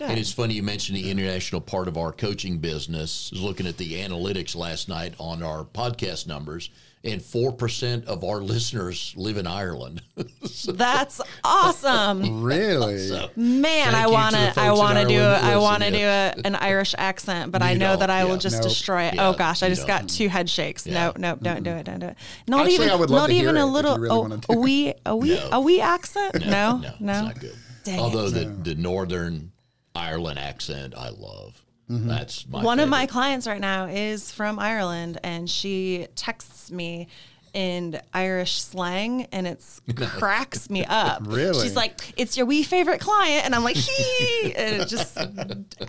[0.00, 3.30] And it's funny you mentioned the international part of our coaching business.
[3.32, 6.70] I was looking at the analytics last night on our podcast numbers,
[7.04, 10.02] and four percent of our listeners live in Ireland.
[10.68, 12.42] That's awesome.
[12.42, 14.52] really Man, I want to.
[14.56, 15.20] I want to do.
[15.20, 18.10] A, Ireland that I want to do a, an Irish accent, but I know that
[18.10, 18.64] I will just Nope.
[18.64, 19.14] destroy it.
[19.14, 20.02] Yeah, oh gosh, I just don't.
[20.02, 20.86] got two head shakes.
[20.86, 21.12] Yeah.
[21.16, 21.84] No, no, don't do it.
[21.84, 22.16] Don't do it.
[22.46, 22.90] Not Actually, even.
[22.90, 23.98] I would love not to even it a little.
[23.98, 25.48] really oh, a wee, a wee, No.
[25.52, 26.40] a wee accent.
[26.46, 26.80] No, no.
[26.80, 27.56] no, it's not good.
[27.84, 28.30] Dang Although it.
[28.64, 29.52] the the northern
[29.94, 31.62] Ireland accent, I love.
[31.90, 32.08] Mm-hmm.
[32.08, 37.08] That's my One of my clients right now is from Ireland, and she texts me
[37.54, 41.22] in Irish slang, and it's cracks me up.
[41.24, 41.62] Really?
[41.62, 45.18] She's like, "It's your wee favorite client," and I'm like, "Hee!" and it just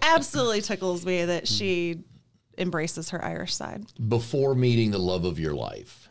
[0.02, 2.00] absolutely tickles me that she
[2.58, 3.86] embraces her Irish side.
[4.08, 6.10] before meeting the love of your life.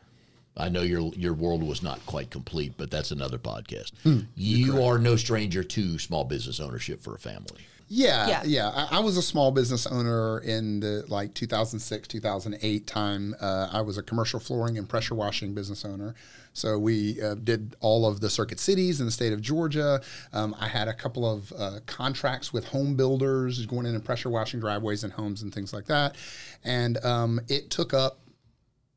[0.56, 3.92] I know your your world was not quite complete, but that's another podcast.
[4.02, 4.20] Hmm.
[4.34, 7.66] you are no stranger to small business ownership for a family.
[7.88, 8.42] Yeah, Yeah.
[8.44, 8.68] yeah.
[8.90, 13.34] I, I was a small business owner in the like 2006, 2008 time.
[13.40, 16.14] Uh, I was a commercial flooring and pressure washing business owner.
[16.52, 20.02] So we uh, did all of the circuit cities in the state of Georgia.
[20.32, 24.28] Um, I had a couple of uh, contracts with home builders going in and pressure
[24.28, 26.16] washing driveways and homes and things like that.
[26.64, 28.18] And um, it took up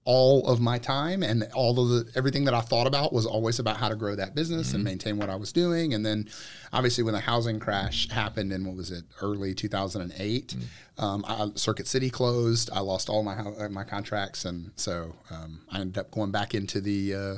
[0.04, 3.60] all of my time and all of the everything that I thought about was always
[3.60, 5.94] about how to grow that business and maintain what I was doing.
[5.94, 6.28] And then,
[6.74, 10.56] obviously, when the housing crash happened in what was it, early 2008,
[10.98, 12.72] um, I, Circuit City closed.
[12.74, 16.56] I lost all my uh, my contracts, and so um, I ended up going back
[16.56, 17.36] into the uh,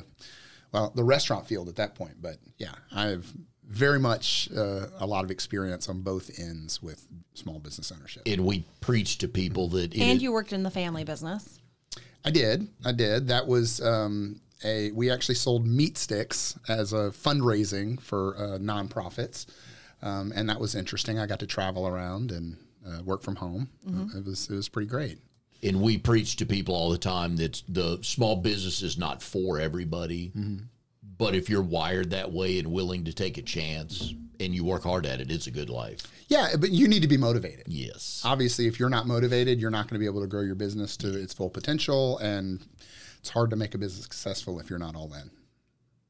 [0.72, 2.14] well the restaurant field at that point.
[2.22, 3.26] But yeah, I have
[3.68, 8.22] very much uh, a lot of experience on both ends with small business ownership.
[8.26, 11.58] And we preach to people that And is- you worked in the family business.
[12.24, 12.68] I did.
[12.84, 13.28] I did.
[13.28, 14.90] That was um, a.
[14.92, 19.46] We actually sold meat sticks as a fundraising for uh, nonprofits,
[20.02, 21.18] um, and that was interesting.
[21.18, 22.56] I got to travel around and
[22.86, 23.68] uh, work from home.
[23.86, 25.18] Uh, it was it was pretty great.
[25.62, 29.58] and we preach to people all the time that the small business is not for
[29.60, 30.32] everybody.
[31.16, 34.82] But if you're wired that way and willing to take a chance and you work
[34.82, 36.02] hard at it, it's a good life.
[36.28, 37.64] Yeah, but you need to be motivated.
[37.66, 38.22] Yes.
[38.24, 40.96] Obviously, if you're not motivated, you're not going to be able to grow your business
[40.98, 42.64] to its full potential, and
[43.18, 45.30] it's hard to make a business successful if you're not all in.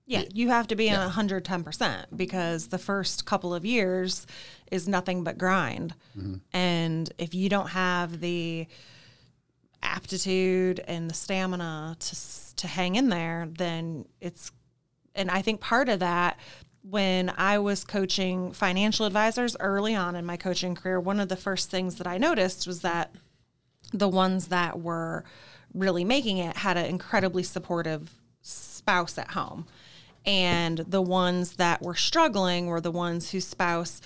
[0.06, 4.26] Yeah, you have to be in 110% because the first couple of years
[4.70, 5.94] is nothing but grind.
[6.16, 6.34] Mm-hmm.
[6.52, 8.66] And if you don't have the
[9.82, 12.16] aptitude and the stamina to
[12.56, 14.52] to hang in there, then it's
[15.14, 16.38] and I think part of that
[16.88, 21.36] when I was coaching financial advisors early on in my coaching career, one of the
[21.36, 23.14] first things that I noticed was that
[23.92, 25.24] the ones that were
[25.72, 29.66] really making it had an incredibly supportive spouse at home.
[30.26, 34.02] And the ones that were struggling were the ones whose spouse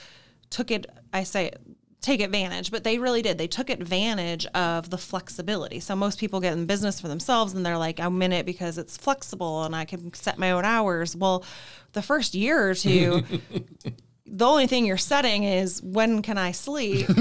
[0.51, 1.53] took it, I say,
[2.01, 3.39] take advantage, but they really did.
[3.39, 5.81] They took advantage of the flexibility.
[5.81, 8.79] So most people get in business for themselves and they're like, I'm in it because
[8.79, 11.17] it's flexible and I can set my own hours.
[11.17, 11.45] Well,
[11.93, 13.25] the first year or two,
[14.31, 17.09] the only thing you're setting is when can I sleep?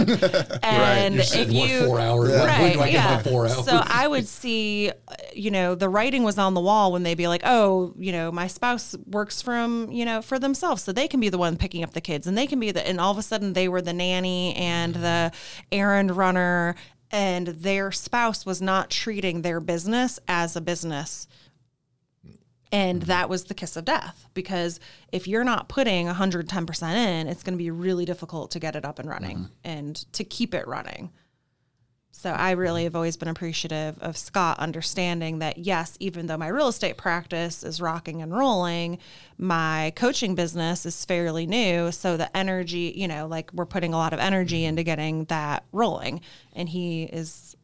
[0.63, 2.29] And You're if what, you four hours?
[2.31, 3.65] When- when do I get my four hours?
[3.65, 7.15] so I would see, uh, you know, the writing was on the wall when they'd
[7.15, 10.83] be like, oh, you know, my spouse works from, you know, for themselves.
[10.83, 12.85] So they can be the one picking up the kids and they can be the,
[12.87, 15.31] and all of a sudden they were the nanny and the
[15.71, 16.75] errand runner
[17.11, 21.27] and their spouse was not treating their business as a business.
[22.71, 23.07] And mm-hmm.
[23.07, 24.79] that was the kiss of death because
[25.11, 28.85] if you're not putting 110% in, it's going to be really difficult to get it
[28.85, 29.53] up and running mm-hmm.
[29.63, 31.11] and to keep it running.
[32.11, 32.85] So I really mm-hmm.
[32.85, 37.63] have always been appreciative of Scott understanding that yes, even though my real estate practice
[37.63, 38.97] is rocking and rolling,
[39.37, 41.91] my coaching business is fairly new.
[41.91, 45.63] So the energy, you know, like we're putting a lot of energy into getting that
[45.71, 46.21] rolling.
[46.53, 47.55] And he is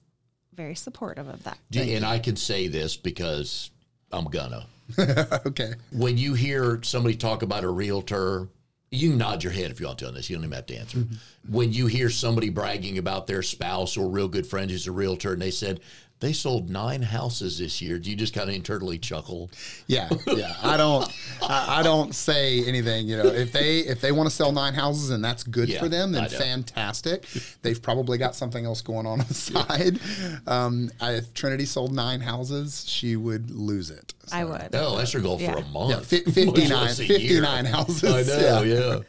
[0.53, 1.57] very supportive of that.
[1.95, 3.71] and I can say this because
[4.11, 4.67] I'm gonna.
[5.45, 5.73] okay.
[5.91, 8.47] When you hear somebody talk about a realtor,
[8.91, 10.29] you can nod your head if you want to on this.
[10.29, 10.99] You don't even have to answer.
[10.99, 11.53] Mm-hmm.
[11.53, 15.33] When you hear somebody bragging about their spouse or real good friend who's a realtor,
[15.33, 15.79] and they said
[16.19, 19.51] they sold nine houses this year, do you just kind of internally chuckle?
[19.87, 20.55] Yeah, yeah.
[20.63, 23.09] I don't, I, I don't say anything.
[23.09, 25.79] You know, if they if they want to sell nine houses and that's good Yeah,
[25.79, 27.27] for them, then fantastic.
[27.61, 29.99] They've probably got something else going on on the side.
[30.47, 34.13] Um, I, if Trinity sold nine houses, she would lose it.
[34.27, 34.69] So, I would.
[34.73, 35.53] Oh, that's your goal Yeah.
[35.55, 36.13] for a month.
[36.13, 37.19] Yeah, fi- 59 less a year.
[37.19, 38.75] 59 houses, I know, yeah.
[38.95, 38.99] yeah.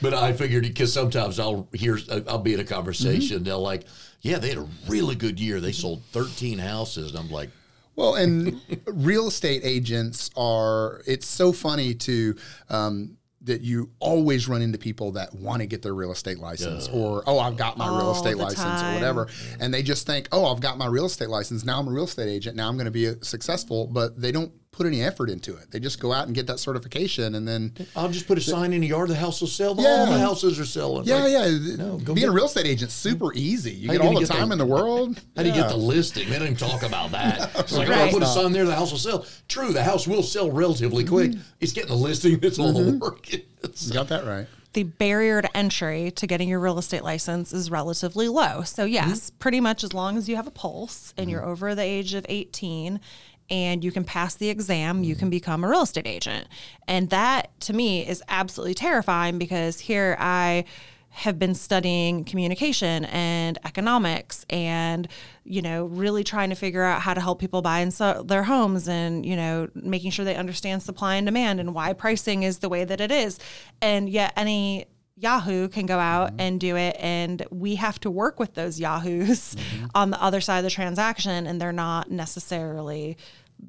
[0.00, 3.84] But I figured because sometimes I'll hear, I'll be in a conversation, they'll like,
[4.20, 5.60] yeah, they had a really good year.
[5.60, 7.10] They sold 13 houses.
[7.10, 7.50] And I'm like,
[7.96, 12.36] Well, and real estate agents are, it's so funny to,
[12.68, 16.88] um, that you always run into people that want to get their real estate license
[16.88, 19.28] or, oh, I've got my real estate the license or whatever.
[19.60, 21.64] And they just think, oh, I've got my real estate license.
[21.64, 22.56] Now I'm a real estate agent.
[22.56, 23.86] Now I'm going to be uh, successful.
[23.86, 25.70] But they don't put any effort into it.
[25.70, 28.72] They just go out and get that certification and then, I'll just put a sign
[28.72, 29.10] in the yard.
[29.10, 29.70] The house will sell.
[29.78, 30.06] All Yeah.
[30.06, 31.04] the houses are selling.
[31.04, 31.48] yeah, Like, yeah.
[31.78, 33.72] go Being get- a real estate agent super easy.
[33.72, 35.20] You get you all the get time the- in the world.
[35.36, 36.30] How do you get the listing?
[36.30, 37.50] They don't even talk about that.
[37.58, 38.00] It's like, oh, Right.
[38.00, 39.26] I'll put a sign there, the house will sell.
[39.48, 41.14] True, the house will sell relatively mm-hmm.
[41.14, 41.32] quick.
[41.60, 42.98] It's getting the listing, it's all the mm-hmm.
[42.98, 43.32] work.
[43.34, 44.46] It's- You got that right.
[44.74, 48.62] the barrier to entry to getting your real estate license is relatively low.
[48.62, 49.38] So, yes, mm-hmm.
[49.38, 52.24] pretty much as long as you have a pulse and you're over the age of
[52.28, 53.00] 18
[53.50, 55.32] and you can pass the exam, you can mm.
[55.32, 56.48] become a real estate agent.
[56.86, 60.64] And that to me is absolutely terrifying because here I
[61.10, 65.08] have been studying communication and economics and
[65.42, 68.44] you know really trying to figure out how to help people buy and sell their
[68.44, 72.58] homes and you know making sure they understand supply and demand and why pricing is
[72.58, 73.38] the way that it is
[73.80, 74.86] and yet any
[75.20, 76.40] Yahoo can go out mm-hmm.
[76.40, 79.86] and do it, and we have to work with those Yahoos mm-hmm.
[79.94, 83.16] on the other side of the transaction, and they're not necessarily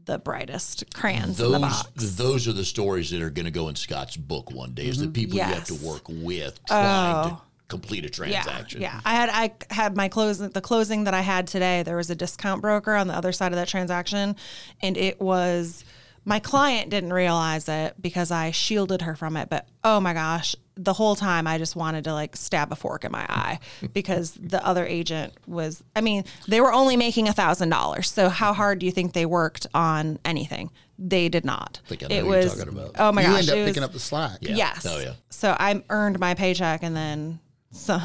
[0.06, 2.16] the brightest crayons in the Those box.
[2.16, 4.86] those are the stories that are going to go in Scott's book one day.
[4.86, 5.14] Is the mm-hmm.
[5.14, 7.42] people you have to work with trying to oh.
[7.68, 8.82] complete a transaction.
[8.82, 9.02] Yeah, yeah.
[9.04, 11.84] I had I had my closing the closing that I had today.
[11.84, 14.36] There was a discount broker on the other side of that transaction,
[14.82, 15.84] and it was
[16.26, 19.50] my client didn't realize it because I shielded her from it.
[19.50, 23.04] But oh my gosh, the whole time I just wanted to like stab a fork
[23.04, 23.60] in my eye
[23.94, 25.84] because the other agent was.
[25.96, 28.10] I mean, they were only making a thousand dollars.
[28.10, 30.72] So how hard do you think they worked on anything?
[30.98, 31.80] They did not.
[31.88, 32.56] think I it was.
[32.56, 32.96] talking about.
[32.98, 34.38] Oh my you gosh, end up picking was- up the slack.
[34.42, 34.56] Yeah.
[34.56, 34.86] Yes.
[34.90, 35.14] Oh, yeah.
[35.30, 37.40] So I earned my paycheck and then
[37.72, 38.02] some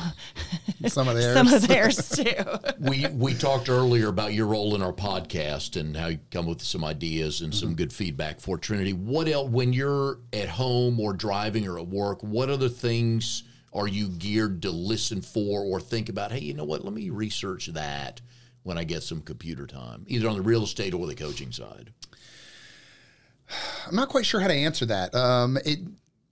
[0.87, 1.35] Some of theirs.
[1.35, 2.45] some of theirs too.
[2.79, 6.61] we we talked earlier about your role in our podcast and how you come with
[6.63, 7.61] some ideas and Mm-hmm.
[7.61, 8.93] some good feedback for Trinity.
[8.93, 12.23] What else when you're at home or driving or at work?
[12.23, 16.31] What other things are you geared to listen for or think about?
[16.31, 16.85] Hey, you know what?
[16.85, 18.21] Let me research that
[18.63, 21.91] when I get some computer time, either on the real estate or the coaching side.
[23.87, 25.15] I'm not quite sure how to answer that.
[25.15, 25.81] Um, it,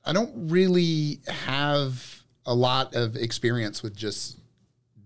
[0.05, 2.12] I don't really have
[2.47, 4.39] a lot of experience with just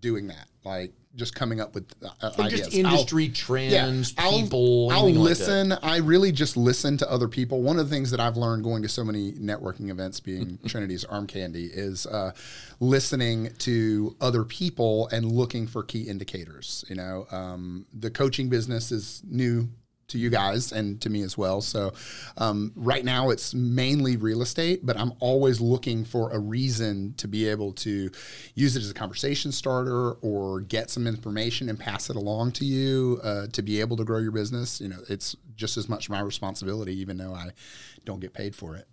[0.00, 0.48] doing that.
[0.64, 2.60] Like just coming up with uh, Like ideas.
[2.68, 4.90] just I'll- industry trends, I'll- people.
[4.92, 5.72] I'll, like listen.
[5.72, 7.62] I really just listen to other people.
[7.62, 11.04] One of the things that I've learned going to so many networking events, being Trinity's
[11.04, 12.32] arm candy, is uh,
[12.80, 16.84] listening to other people and looking for key indicators.
[16.88, 19.68] You know, um, the coaching business is new
[20.08, 21.60] to you guys and to me as well.
[21.60, 21.92] So
[22.38, 27.26] um, right now it's mainly real estate, but I'm always looking for a reason to
[27.28, 28.10] be able to
[28.54, 32.64] use it as a conversation starter or get some information and pass it along to
[32.64, 34.80] you uh, to be able to grow your business.
[34.80, 37.50] You know, it's just as much my responsibility, even though I
[38.04, 38.86] don't get paid for it.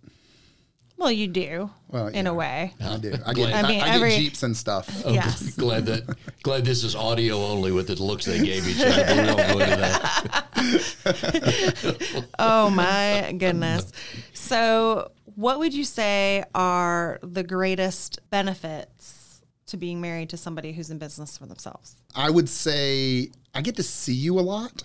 [0.96, 2.30] Well, you do Well, in yeah.
[2.30, 2.72] a way.
[2.80, 3.14] I do.
[3.26, 4.88] I get, I I mean, I, every- get Jeeps and stuff.
[5.08, 5.54] Yes.
[5.56, 9.04] Glad that glad this is audio only with the looks they gave each other.
[9.20, 10.46] We don't go into that.
[12.38, 13.92] Oh my goodness.
[14.32, 20.90] So, what would you say are the greatest benefits to being married to somebody who's
[20.90, 21.96] in business for themselves?
[22.14, 24.82] I would say I get to see you a lot,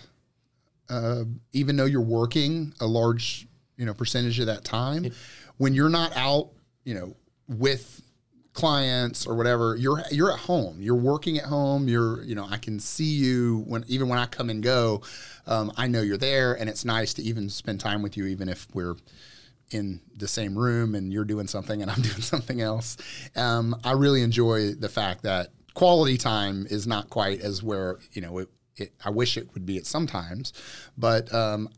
[0.88, 5.10] uh, even though you're working a large, you know, percentage of that time.
[5.58, 6.50] when you're not out,
[6.84, 7.14] you know,
[7.48, 8.00] with
[8.52, 10.80] clients or whatever, you're you're at home.
[10.80, 11.88] You're working at home.
[11.88, 15.02] You're, you know, I can see you when even when I come and go.
[15.46, 18.48] Um, I know you're there, and it's nice to even spend time with you, even
[18.48, 18.96] if we're
[19.70, 22.96] in the same room and you're doing something and I'm doing something else.
[23.36, 28.22] Um, I really enjoy the fact that quality time is not quite as where you
[28.22, 30.52] know it, it I wish it would be at sometimes,
[30.98, 31.68] but um,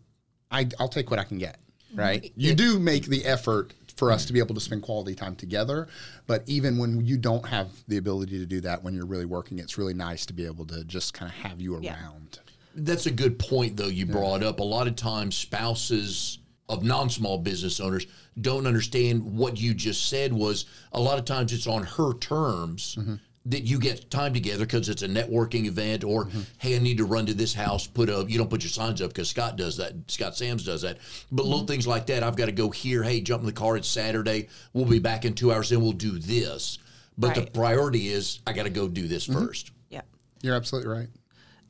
[0.51, 1.59] I, I'll take what I can get.
[1.95, 2.33] Right?
[2.37, 4.27] You do make the effort for us mm.
[4.29, 5.89] to be able to spend quality time together,
[6.27, 9.59] but even when you don't have the ability to do that when you're really working,
[9.59, 11.95] it's really nice to be able to just kind of have you Yeah.
[11.95, 12.41] around.
[12.75, 14.59] That's a good point, though, you brought up.
[14.59, 18.07] A lot of times, spouses of non small business owners
[18.41, 22.97] don't understand what you just said was a lot of times it's on her terms
[22.99, 23.17] mm-hmm.
[23.47, 26.41] That you get time together because it's a networking event or mm-hmm.
[26.59, 29.03] hey i need to run to this house put up you don't put your signs
[29.03, 30.99] up because scott does that scott sams does that.
[31.31, 31.67] But little mm-hmm.
[31.67, 33.03] things like that i've got to go here.
[33.03, 34.49] Hey jump in the car it's saturday.
[34.73, 36.79] We'll be back in two hours then we'll do this.
[37.19, 39.47] But the priority is i got to go do this mm-hmm.
[39.47, 39.73] first.
[39.91, 40.03] Yeah.
[40.43, 41.09] You're absolutely right.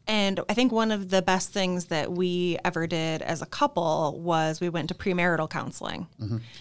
[0.06, 4.18] And I think one of the best things that we ever did as a couple
[4.20, 6.08] was we went to premarital counseling.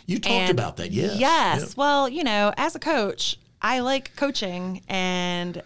[0.06, 1.18] you talked And about that yes.
[1.18, 1.76] Yes.
[1.76, 5.62] Well, you know, as a coach, I like coaching and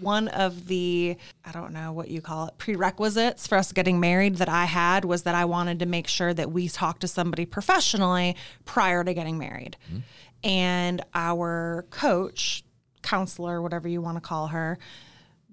[0.00, 4.36] one of the I don't know what you call it prerequisites for us getting married
[4.36, 7.46] that I had was that I wanted to make sure that we talked to somebody
[7.46, 9.76] professionally prior to getting married.
[9.88, 9.98] Mm-hmm.
[10.44, 12.64] And our coach,
[13.02, 14.78] counselor, whatever you want to call her,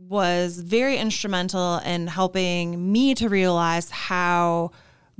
[0.09, 4.71] was very instrumental in helping me to realize how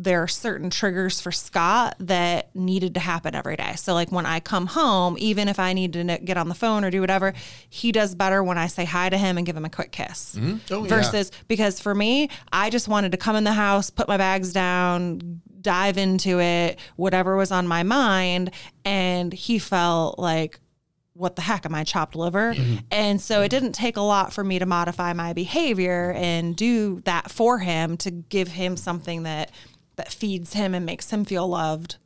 [0.04, 3.76] there are certain triggers for Scott that needed to happen every day.
[3.76, 6.84] So, like when I come home, even if I need to get on the phone
[6.84, 7.34] or do whatever,
[7.70, 10.36] he does better when I say hi to him and give him a quick kiss.
[10.36, 10.74] Mm-hmm.
[10.74, 10.90] Oh, yeah.
[10.90, 14.54] Versus because for me, I just wanted to come in the house, put my bags
[14.54, 18.52] down, dive into it, whatever was on my mind.
[18.84, 20.60] And he felt like,
[21.14, 22.56] what the heck am I chopped liver?
[22.56, 22.78] Mm-hmm.
[22.90, 27.02] And so it didn't take a lot for me to modify my behavior and do
[27.02, 29.52] that for him to give him something that
[30.02, 31.98] that feeds him and makes him feel loved.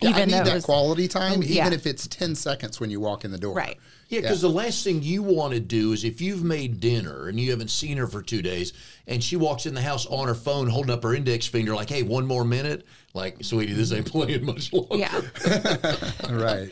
[0.00, 3.00] Yeah, I Even need that was- quality time, even if it's 10 seconds when you
[3.00, 3.54] walk in the door.
[3.54, 3.78] Right.
[4.08, 7.40] Yeah, because the last thing you want to do is if you've made dinner and
[7.40, 8.72] you haven't seen her for two days
[9.08, 11.88] and she walks in the house on her phone holding up her index finger like,
[11.88, 12.86] hey, one more minute.
[13.14, 14.96] Like, sweetie, this ain't playing much longer.
[14.96, 15.20] Yeah.
[16.30, 16.70] Right.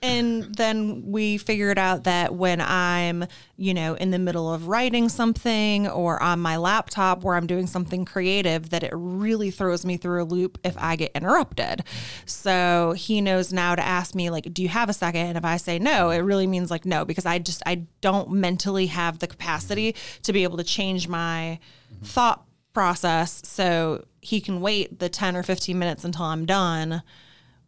[0.00, 5.08] And then we figured out that when I'm, you know, in the middle of writing
[5.08, 9.96] something or on my laptop where I'm doing something creative, that it really throws me
[9.96, 11.82] through a loop if I get interrupted.
[12.26, 15.26] So he knows now to ask me, like, do you have a second?
[15.26, 18.30] And if I say no, it really means like no, because I just, I don't
[18.30, 21.58] mentally have the capacity to be able to change my
[22.04, 23.42] thought process.
[23.44, 27.02] So he can wait the 10 or 15 minutes until I'm done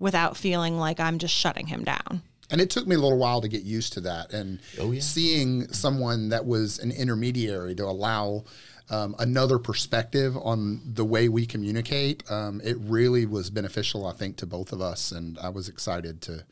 [0.00, 2.22] without feeling like I'm just shutting him down.
[2.50, 4.32] And it took me a little while to get used to that.
[4.32, 5.00] And Oh, yeah.
[5.00, 8.42] seeing someone that was an intermediary to allow
[8.88, 14.36] um, another perspective on the way we communicate, um, it really was beneficial, I think,
[14.38, 15.12] to both of us.
[15.12, 16.44] And I was excited to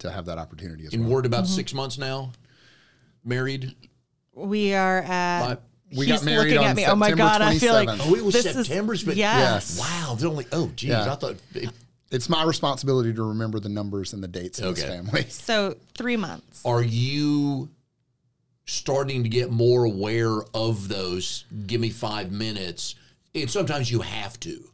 [0.00, 1.12] to have that opportunity as And well.
[1.12, 2.32] we're at about six months now,
[3.24, 3.76] married.
[4.34, 5.46] We are at.
[5.46, 5.58] Five-
[5.96, 6.86] We he's got married looking on at me.
[6.86, 7.42] Oh my September god!
[7.42, 9.16] I feel like Oh, it was this is- September's yes.
[9.16, 9.78] Yes.
[9.78, 11.12] Wow, there's only, oh, geez, Yeah.
[11.12, 11.70] I thought, it-
[12.14, 14.88] It's my responsibility to remember the numbers and the dates in this Okay.
[14.96, 15.22] family.
[15.28, 16.62] So three months.
[16.64, 17.70] are you
[18.66, 21.44] starting to get more aware of those?
[21.66, 22.94] Give me five minutes.
[23.34, 24.70] And sometimes you have to,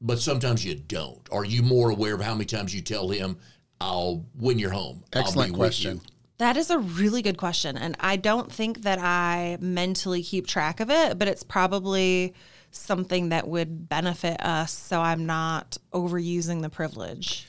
[0.00, 1.20] but sometimes you don't.
[1.30, 3.36] Are you more aware of how many times you tell him,
[3.80, 5.94] I'll, when you're home, I'll Excellent be question.
[5.96, 6.10] with you?
[6.38, 7.76] That is a really good question.
[7.76, 12.32] And I don't think that I mentally keep track of it, but it's probably
[12.70, 17.46] something that would benefit us so I'm not overusing the privilege.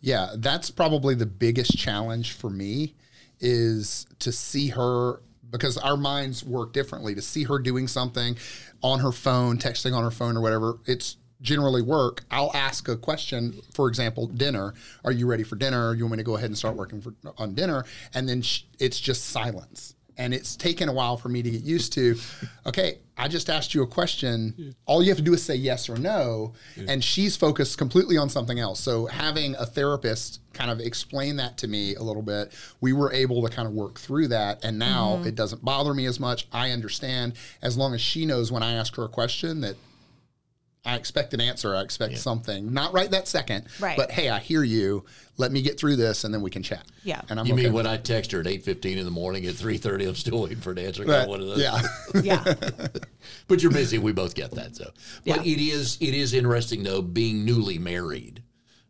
[0.00, 2.94] Yeah, that's probably the biggest challenge for me
[3.40, 7.14] is to see her because our minds work differently.
[7.14, 8.36] To see her doing something
[8.82, 12.22] on her phone, texting on her phone or whatever, it's generally work.
[12.30, 14.74] I'll ask a question, for example, dinner.
[15.04, 15.94] Are you ready for dinner?
[15.94, 17.84] You want me to go ahead and start working for, on dinner?
[18.14, 19.94] And then sh- it's just silence.
[20.16, 22.16] And it's taken a while for me to get used to.
[22.66, 24.76] Okay, I just asked you a question.
[24.86, 26.52] All you have to do is say yes or no.
[26.86, 28.78] And she's focused completely on something else.
[28.80, 33.12] So having a therapist kind of explain that to me a little bit, we were
[33.12, 34.62] able to kind of work through that.
[34.62, 35.28] And now mm-hmm.
[35.28, 36.46] it doesn't bother me as much.
[36.52, 37.32] I understand
[37.62, 39.76] as long as she knows when I ask her a question that
[40.84, 41.74] I expect an answer.
[41.74, 43.96] I expect something, not right that second, Right.
[43.98, 45.04] but hey, I hear you.
[45.36, 46.86] Let me get through this, and then we can chat.
[47.04, 47.20] Yeah.
[47.28, 49.10] and I'm You okay mean with when I text her at eight fifteen in the
[49.10, 51.04] morning at three thirty, I'm still waiting for an answer.
[51.04, 51.28] that.
[51.28, 51.58] One of those.
[51.60, 51.82] Yeah,
[52.22, 52.54] Yeah.
[53.48, 53.98] but you're busy.
[53.98, 54.76] We both get that.
[54.76, 54.90] So,
[55.26, 55.52] but Yeah.
[55.52, 58.42] it is it is interesting though being newly married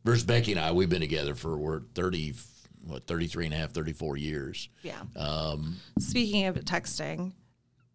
[0.05, 0.70] versus Becky and I.
[0.72, 2.34] We've been together for we're thirty
[2.82, 4.70] what 33 and a half, 34 years.
[4.82, 5.03] Yeah.
[5.14, 7.32] Um, Speaking of texting,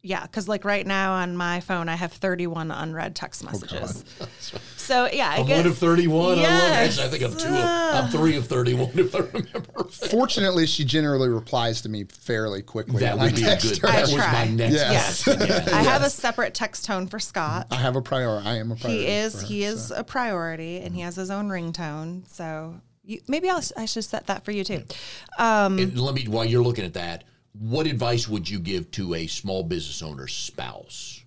[0.06, 4.06] yeah, because like right now on my phone, I have 31 unread text oh, messages.
[4.78, 6.38] so yeah, I I'm guess one of 31.
[6.38, 7.00] I Yes.
[7.00, 7.48] actually, I think I'm two.
[7.48, 8.04] Of, ah.
[8.04, 9.84] I'm three of 31 if I remember.
[9.86, 13.00] Fortunately, she generally replies to me fairly quickly.
[13.00, 13.78] That when I would be a good.
[13.80, 13.88] her.
[13.88, 14.32] I That was try.
[14.32, 14.74] my next.
[14.76, 15.24] Yes.
[15.24, 15.76] question, yeah.
[15.76, 17.68] I have a separate text tone for Scott.
[17.72, 18.48] I have a priority.
[18.48, 19.06] I am a priority.
[19.06, 19.96] He is her, he is so.
[19.96, 22.30] a priority, and he has his own ringtone.
[22.30, 24.84] So you, maybe I'll, I should set that for you too.
[25.40, 27.24] Um, and let me, while you're looking at that,
[27.60, 31.24] what advice would you give to a small business owner's spouse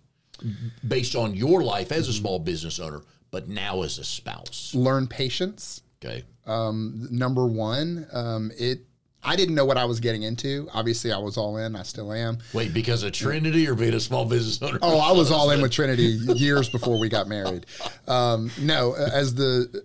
[0.86, 4.72] based on your life as a small business owner, but now as a spouse?
[4.74, 5.82] learn patience.
[6.02, 6.24] Okay.
[6.46, 8.80] Number one, um, it.
[9.22, 10.68] I didn't know what I was getting into.
[10.72, 11.74] Obviously, I was all in.
[11.74, 12.38] I still am.
[12.52, 14.78] Wait, because of Trinity or being a small business owner?
[14.80, 17.66] Oh, I was all in with Trinity years before we got married.
[18.06, 19.84] Um, no, as the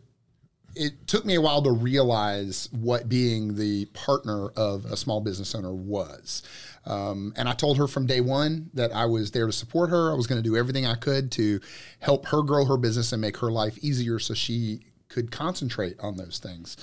[0.76, 5.54] it took me a while to realize what being the partner of a small business
[5.54, 6.44] owner was.
[6.86, 10.12] Um, and I told her from day one that I was there to support her.
[10.12, 11.60] I was going to do everything I could to
[12.00, 16.18] help her grow her business and make her life easier so she could concentrate on
[16.18, 16.78] those things.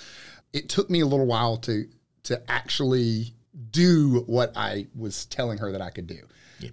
[0.52, 1.86] It took me a little while to
[2.22, 3.34] to actually
[3.70, 6.20] do what I was telling her that I could do.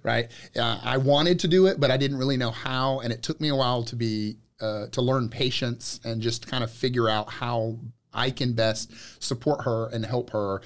[0.02, 0.30] Right?
[0.54, 3.40] Uh, I wanted to do it, but I didn't really know how, and it took
[3.40, 7.30] me a while to be uh, to learn patience and just kind of figure out
[7.30, 7.78] how
[8.12, 8.92] I can best
[9.22, 10.62] support her and help her,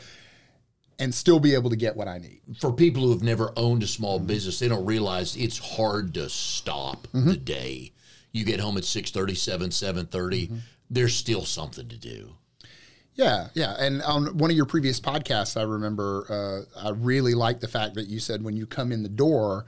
[0.99, 2.41] and still be able to get what I need.
[2.61, 6.29] For people who have never owned a small business, they don't realize it's hard to
[6.29, 7.93] stop the day.
[8.31, 10.61] You get home at 6.30, 7, 7.30.
[10.89, 12.35] There's still something to do.
[13.15, 13.75] Yeah, yeah.
[13.79, 17.95] And on one of your previous podcasts, I remember uh, I really liked the fact
[17.95, 19.67] that you said when you come in the door,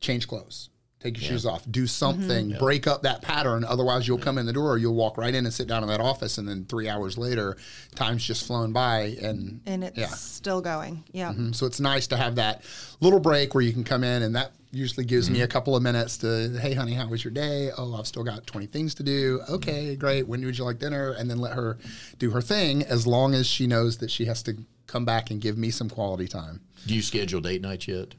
[0.00, 0.68] change clothes,
[1.02, 2.58] take your shoes off, do something, mm-hmm.
[2.58, 3.64] break up that pattern.
[3.64, 6.00] Otherwise, you'll come in the door, you'll walk right in and sit down in that
[6.00, 7.56] office, and then three hours later,
[7.94, 9.16] time's just flown by.
[9.20, 10.06] And, and it's yeah.
[10.06, 11.02] still going.
[11.12, 11.32] Yeah.
[11.32, 12.62] Mm, So it's nice to have that
[13.00, 15.44] little break where you can come in, and that usually gives me mm-hmm.
[15.44, 17.70] a couple of minutes to, hey, honey, how was your day?
[17.76, 19.40] Oh, I've still got 20 things to do.
[19.50, 20.26] Okay, great.
[20.26, 21.10] When would you like dinner?
[21.10, 21.78] And then let her
[22.18, 25.40] do her thing as long as she knows that she has to come back and
[25.40, 26.60] give me some quality time.
[26.86, 28.14] Do you schedule date nights yet?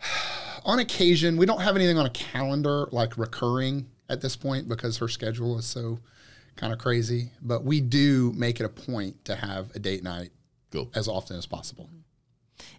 [0.68, 4.98] On occasion, we don't have anything on a calendar like recurring at this point because
[4.98, 5.98] her schedule is so
[6.56, 10.28] kind of crazy, but we do make it a point to have a date night
[10.70, 10.90] Go.
[10.94, 11.88] as often as possible.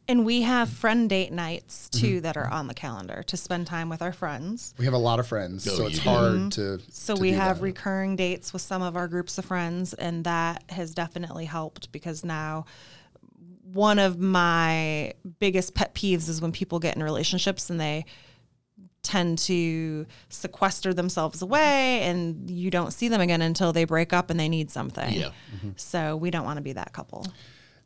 [0.08, 2.20] And we have friend date nights too Mm-hmm.
[2.22, 4.74] that are on the calendar to spend time with our friends.
[4.78, 6.10] We have a lot of friends, Oh, so you it's do.
[6.10, 6.80] hard to.
[6.92, 7.64] So to we do have that.
[7.64, 12.24] recurring dates with some of our groups of friends, and that has definitely helped because
[12.24, 12.66] now
[13.74, 18.06] one of my biggest pet peeves is when people get in relationships and they
[19.02, 24.30] tend to sequester themselves away and you don't see them again until they break up
[24.30, 25.14] and they need something.
[25.14, 25.30] Yeah.
[25.56, 25.70] Mm-hmm.
[25.78, 27.26] So we don't want to be that couple.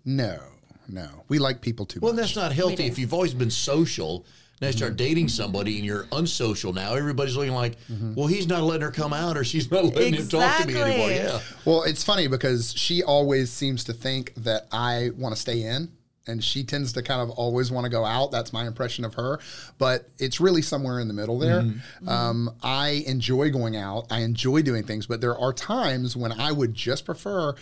[0.05, 0.39] No,
[0.87, 1.23] no.
[1.27, 2.21] We like people too Well, much.
[2.21, 2.85] that's not healthy.
[2.85, 4.25] If you've always been social,
[4.63, 7.75] now you start dating somebody and you're unsocial now, everybody's looking like,
[8.15, 10.81] well, he's not letting her come out or she's not letting him talk to me
[10.81, 11.09] anymore.
[11.11, 11.39] Yeah.
[11.65, 15.91] Well, it's funny because she always seems to think that I want to stay in.
[16.25, 18.31] And she tends to kind of always want to go out.
[18.31, 19.41] That's my impression of her.
[19.77, 21.65] But it's really somewhere in the middle there.
[22.07, 24.05] Um, I enjoy going out.
[24.09, 25.05] I enjoy doing things.
[25.05, 27.55] But there are times when I would just prefer,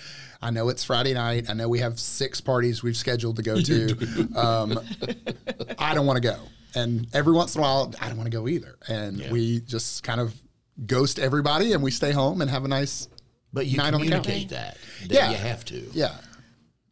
[0.44, 1.50] I know it's Friday night.
[1.50, 4.30] I know we have six parties we've scheduled to go to.
[4.36, 4.80] Um,
[5.80, 6.38] I don't want to go.
[6.76, 8.78] And every once in a while, I don't want to go either.
[8.88, 10.34] And we just kind of
[10.86, 13.08] ghost everybody and we stay home and have a nice
[13.54, 14.24] But you Night on the couch.
[14.24, 14.78] communicate that.
[15.08, 15.32] that Yeah.
[15.32, 15.90] You have to.
[15.94, 16.16] Yeah.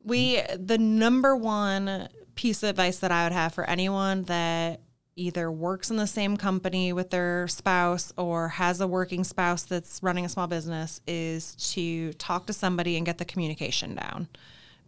[0.03, 4.82] We the number one piece of advice that I would have for anyone that
[5.15, 10.01] either works in the same company with their spouse or has a working spouse that's
[10.01, 14.30] running a small business is to talk to somebody and get the communication down.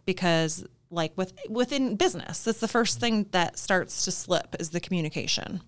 [0.06, 4.80] Because like with within business, that's the first thing that starts to slip is the
[4.80, 5.62] communication.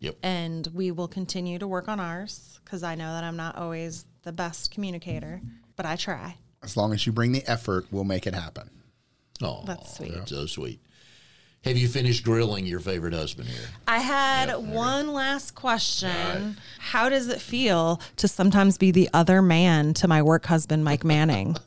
[0.00, 0.16] Yep.
[0.22, 4.06] And we will continue to work on ours because I know that I'm not always
[4.22, 5.40] the best communicator,
[5.74, 6.36] but I try.
[6.62, 8.70] As long as you bring the effort, we'll make it happen.
[9.42, 10.28] Oh, That's sweet.
[10.28, 10.80] So sweet.
[11.64, 13.68] Have you finished grilling your favorite husband here?
[13.88, 16.56] I had one last question.
[16.78, 21.04] How does it feel to sometimes be the other man to my work husband, Mike
[21.04, 21.56] Manning?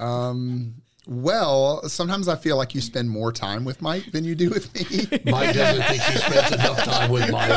[0.00, 0.76] Um,
[1.10, 4.72] Well, sometimes I feel like you spend more time with Mike than you do with
[4.72, 5.08] me.
[5.28, 7.48] Mike doesn't think he spends enough time with Mike,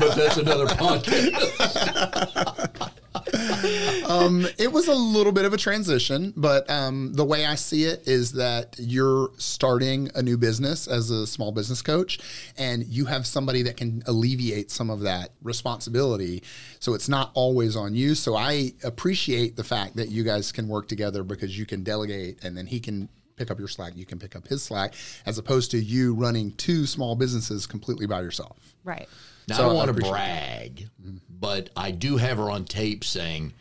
[0.00, 1.30] but that's another podcast.
[4.58, 8.06] it was a little bit of a transition, but um, the way I see it
[8.06, 12.18] is that you're starting a new business as a small business coach,
[12.56, 16.42] and you have somebody that can alleviate some of that responsibility.
[16.80, 18.14] So it's not always on you.
[18.14, 22.44] So I appreciate the fact that you guys can work together because you can delegate,
[22.44, 24.94] and then he can pick up your slack, you can pick up his slack,
[25.26, 28.74] as opposed to you running two small businesses completely by yourself.
[28.84, 29.08] Right.
[29.48, 31.16] Now, So I I don't want to appreciate brag, mm-hmm.
[31.28, 33.52] but I do have her on tape saying,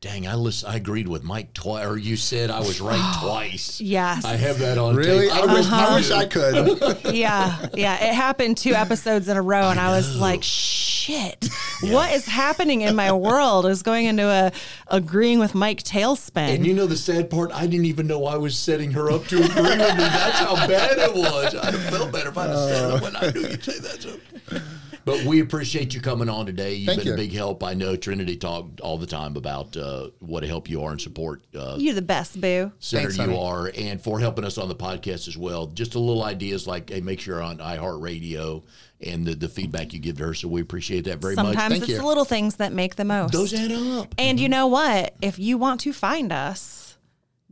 [0.00, 3.80] "Dang, I listen, I agreed with Mike twice, or you said I was right twice."
[3.80, 4.24] Yes.
[4.24, 5.28] I have that on Really?
[5.28, 5.36] tape.
[5.36, 6.10] I wish, I, wish.
[6.10, 6.98] I could.
[7.14, 7.66] Yeah.
[7.74, 7.94] Yeah.
[8.08, 11.48] It happened two episodes in a row, and I was like, shit,
[11.82, 13.66] what is happening in my world?
[13.66, 14.52] Is going into a
[14.88, 16.54] agreeing with Mike Tailspin.
[16.54, 17.50] And you know the sad part?
[17.52, 19.74] I didn't even know I was setting her up to agree with me.
[19.74, 21.54] That's how bad it was.
[21.54, 24.02] I'd have felt better if I'd have said it when I knew you'd say that.
[24.02, 24.60] So.
[25.04, 26.74] But we appreciate you coming on today.
[26.74, 27.64] You've Thank been a big help.
[27.64, 31.00] I know Trinity talked all the time about uh, what a help you are and
[31.00, 32.72] support uh, You're the best, boo.
[32.78, 33.38] center Thanks, you honey.
[33.38, 35.66] are, and for helping us on the podcast as well.
[35.66, 38.62] Just a little ideas like, hey, make sure you're on iHeartRadio
[39.00, 40.34] and the, the feedback you give to her.
[40.34, 41.46] So we appreciate that very much.
[41.46, 41.98] Sometimes it's you.
[41.98, 43.32] the little things that make the most.
[43.32, 44.14] Those add up.
[44.18, 45.14] And you know what?
[45.20, 46.81] If you want to find us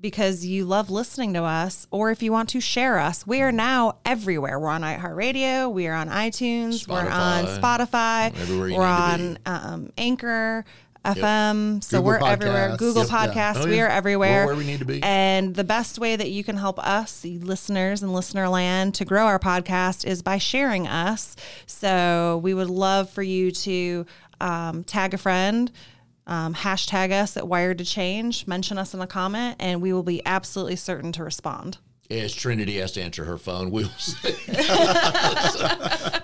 [0.00, 3.52] because you love listening to us, or if you want to share us, we are
[3.52, 4.58] now everywhere.
[4.58, 8.32] We're on iHeartRadio, we are on iTunes, we're on Spotify,
[8.76, 10.64] we're on um, Anchor.
[11.02, 12.76] FM, so Google we're everywhere.
[12.76, 13.26] Google Yep, yeah.
[13.26, 14.44] Podcasts, Oh, we are everywhere.
[14.44, 15.02] We're where we need to be.
[15.02, 19.06] And the best way that you can help us, the listeners and listener land, to
[19.06, 21.36] grow our podcast is by sharing us.
[21.64, 24.04] So we would love for you to
[24.42, 25.72] um, tag a friend,
[26.30, 30.04] um, hashtag us at Wired to Change, mention us in a comment, and we will
[30.04, 31.78] be absolutely certain to respond.
[32.08, 34.34] As Trinity has to answer her phone, we'll say.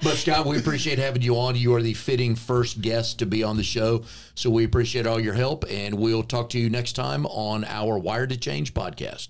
[0.02, 1.54] but Scott, we appreciate having you on.
[1.54, 4.04] You are the fitting first guest to be on the show.
[4.34, 7.98] So we appreciate all your help, and we'll talk to you next time on our
[7.98, 9.28] Wired to Change podcast.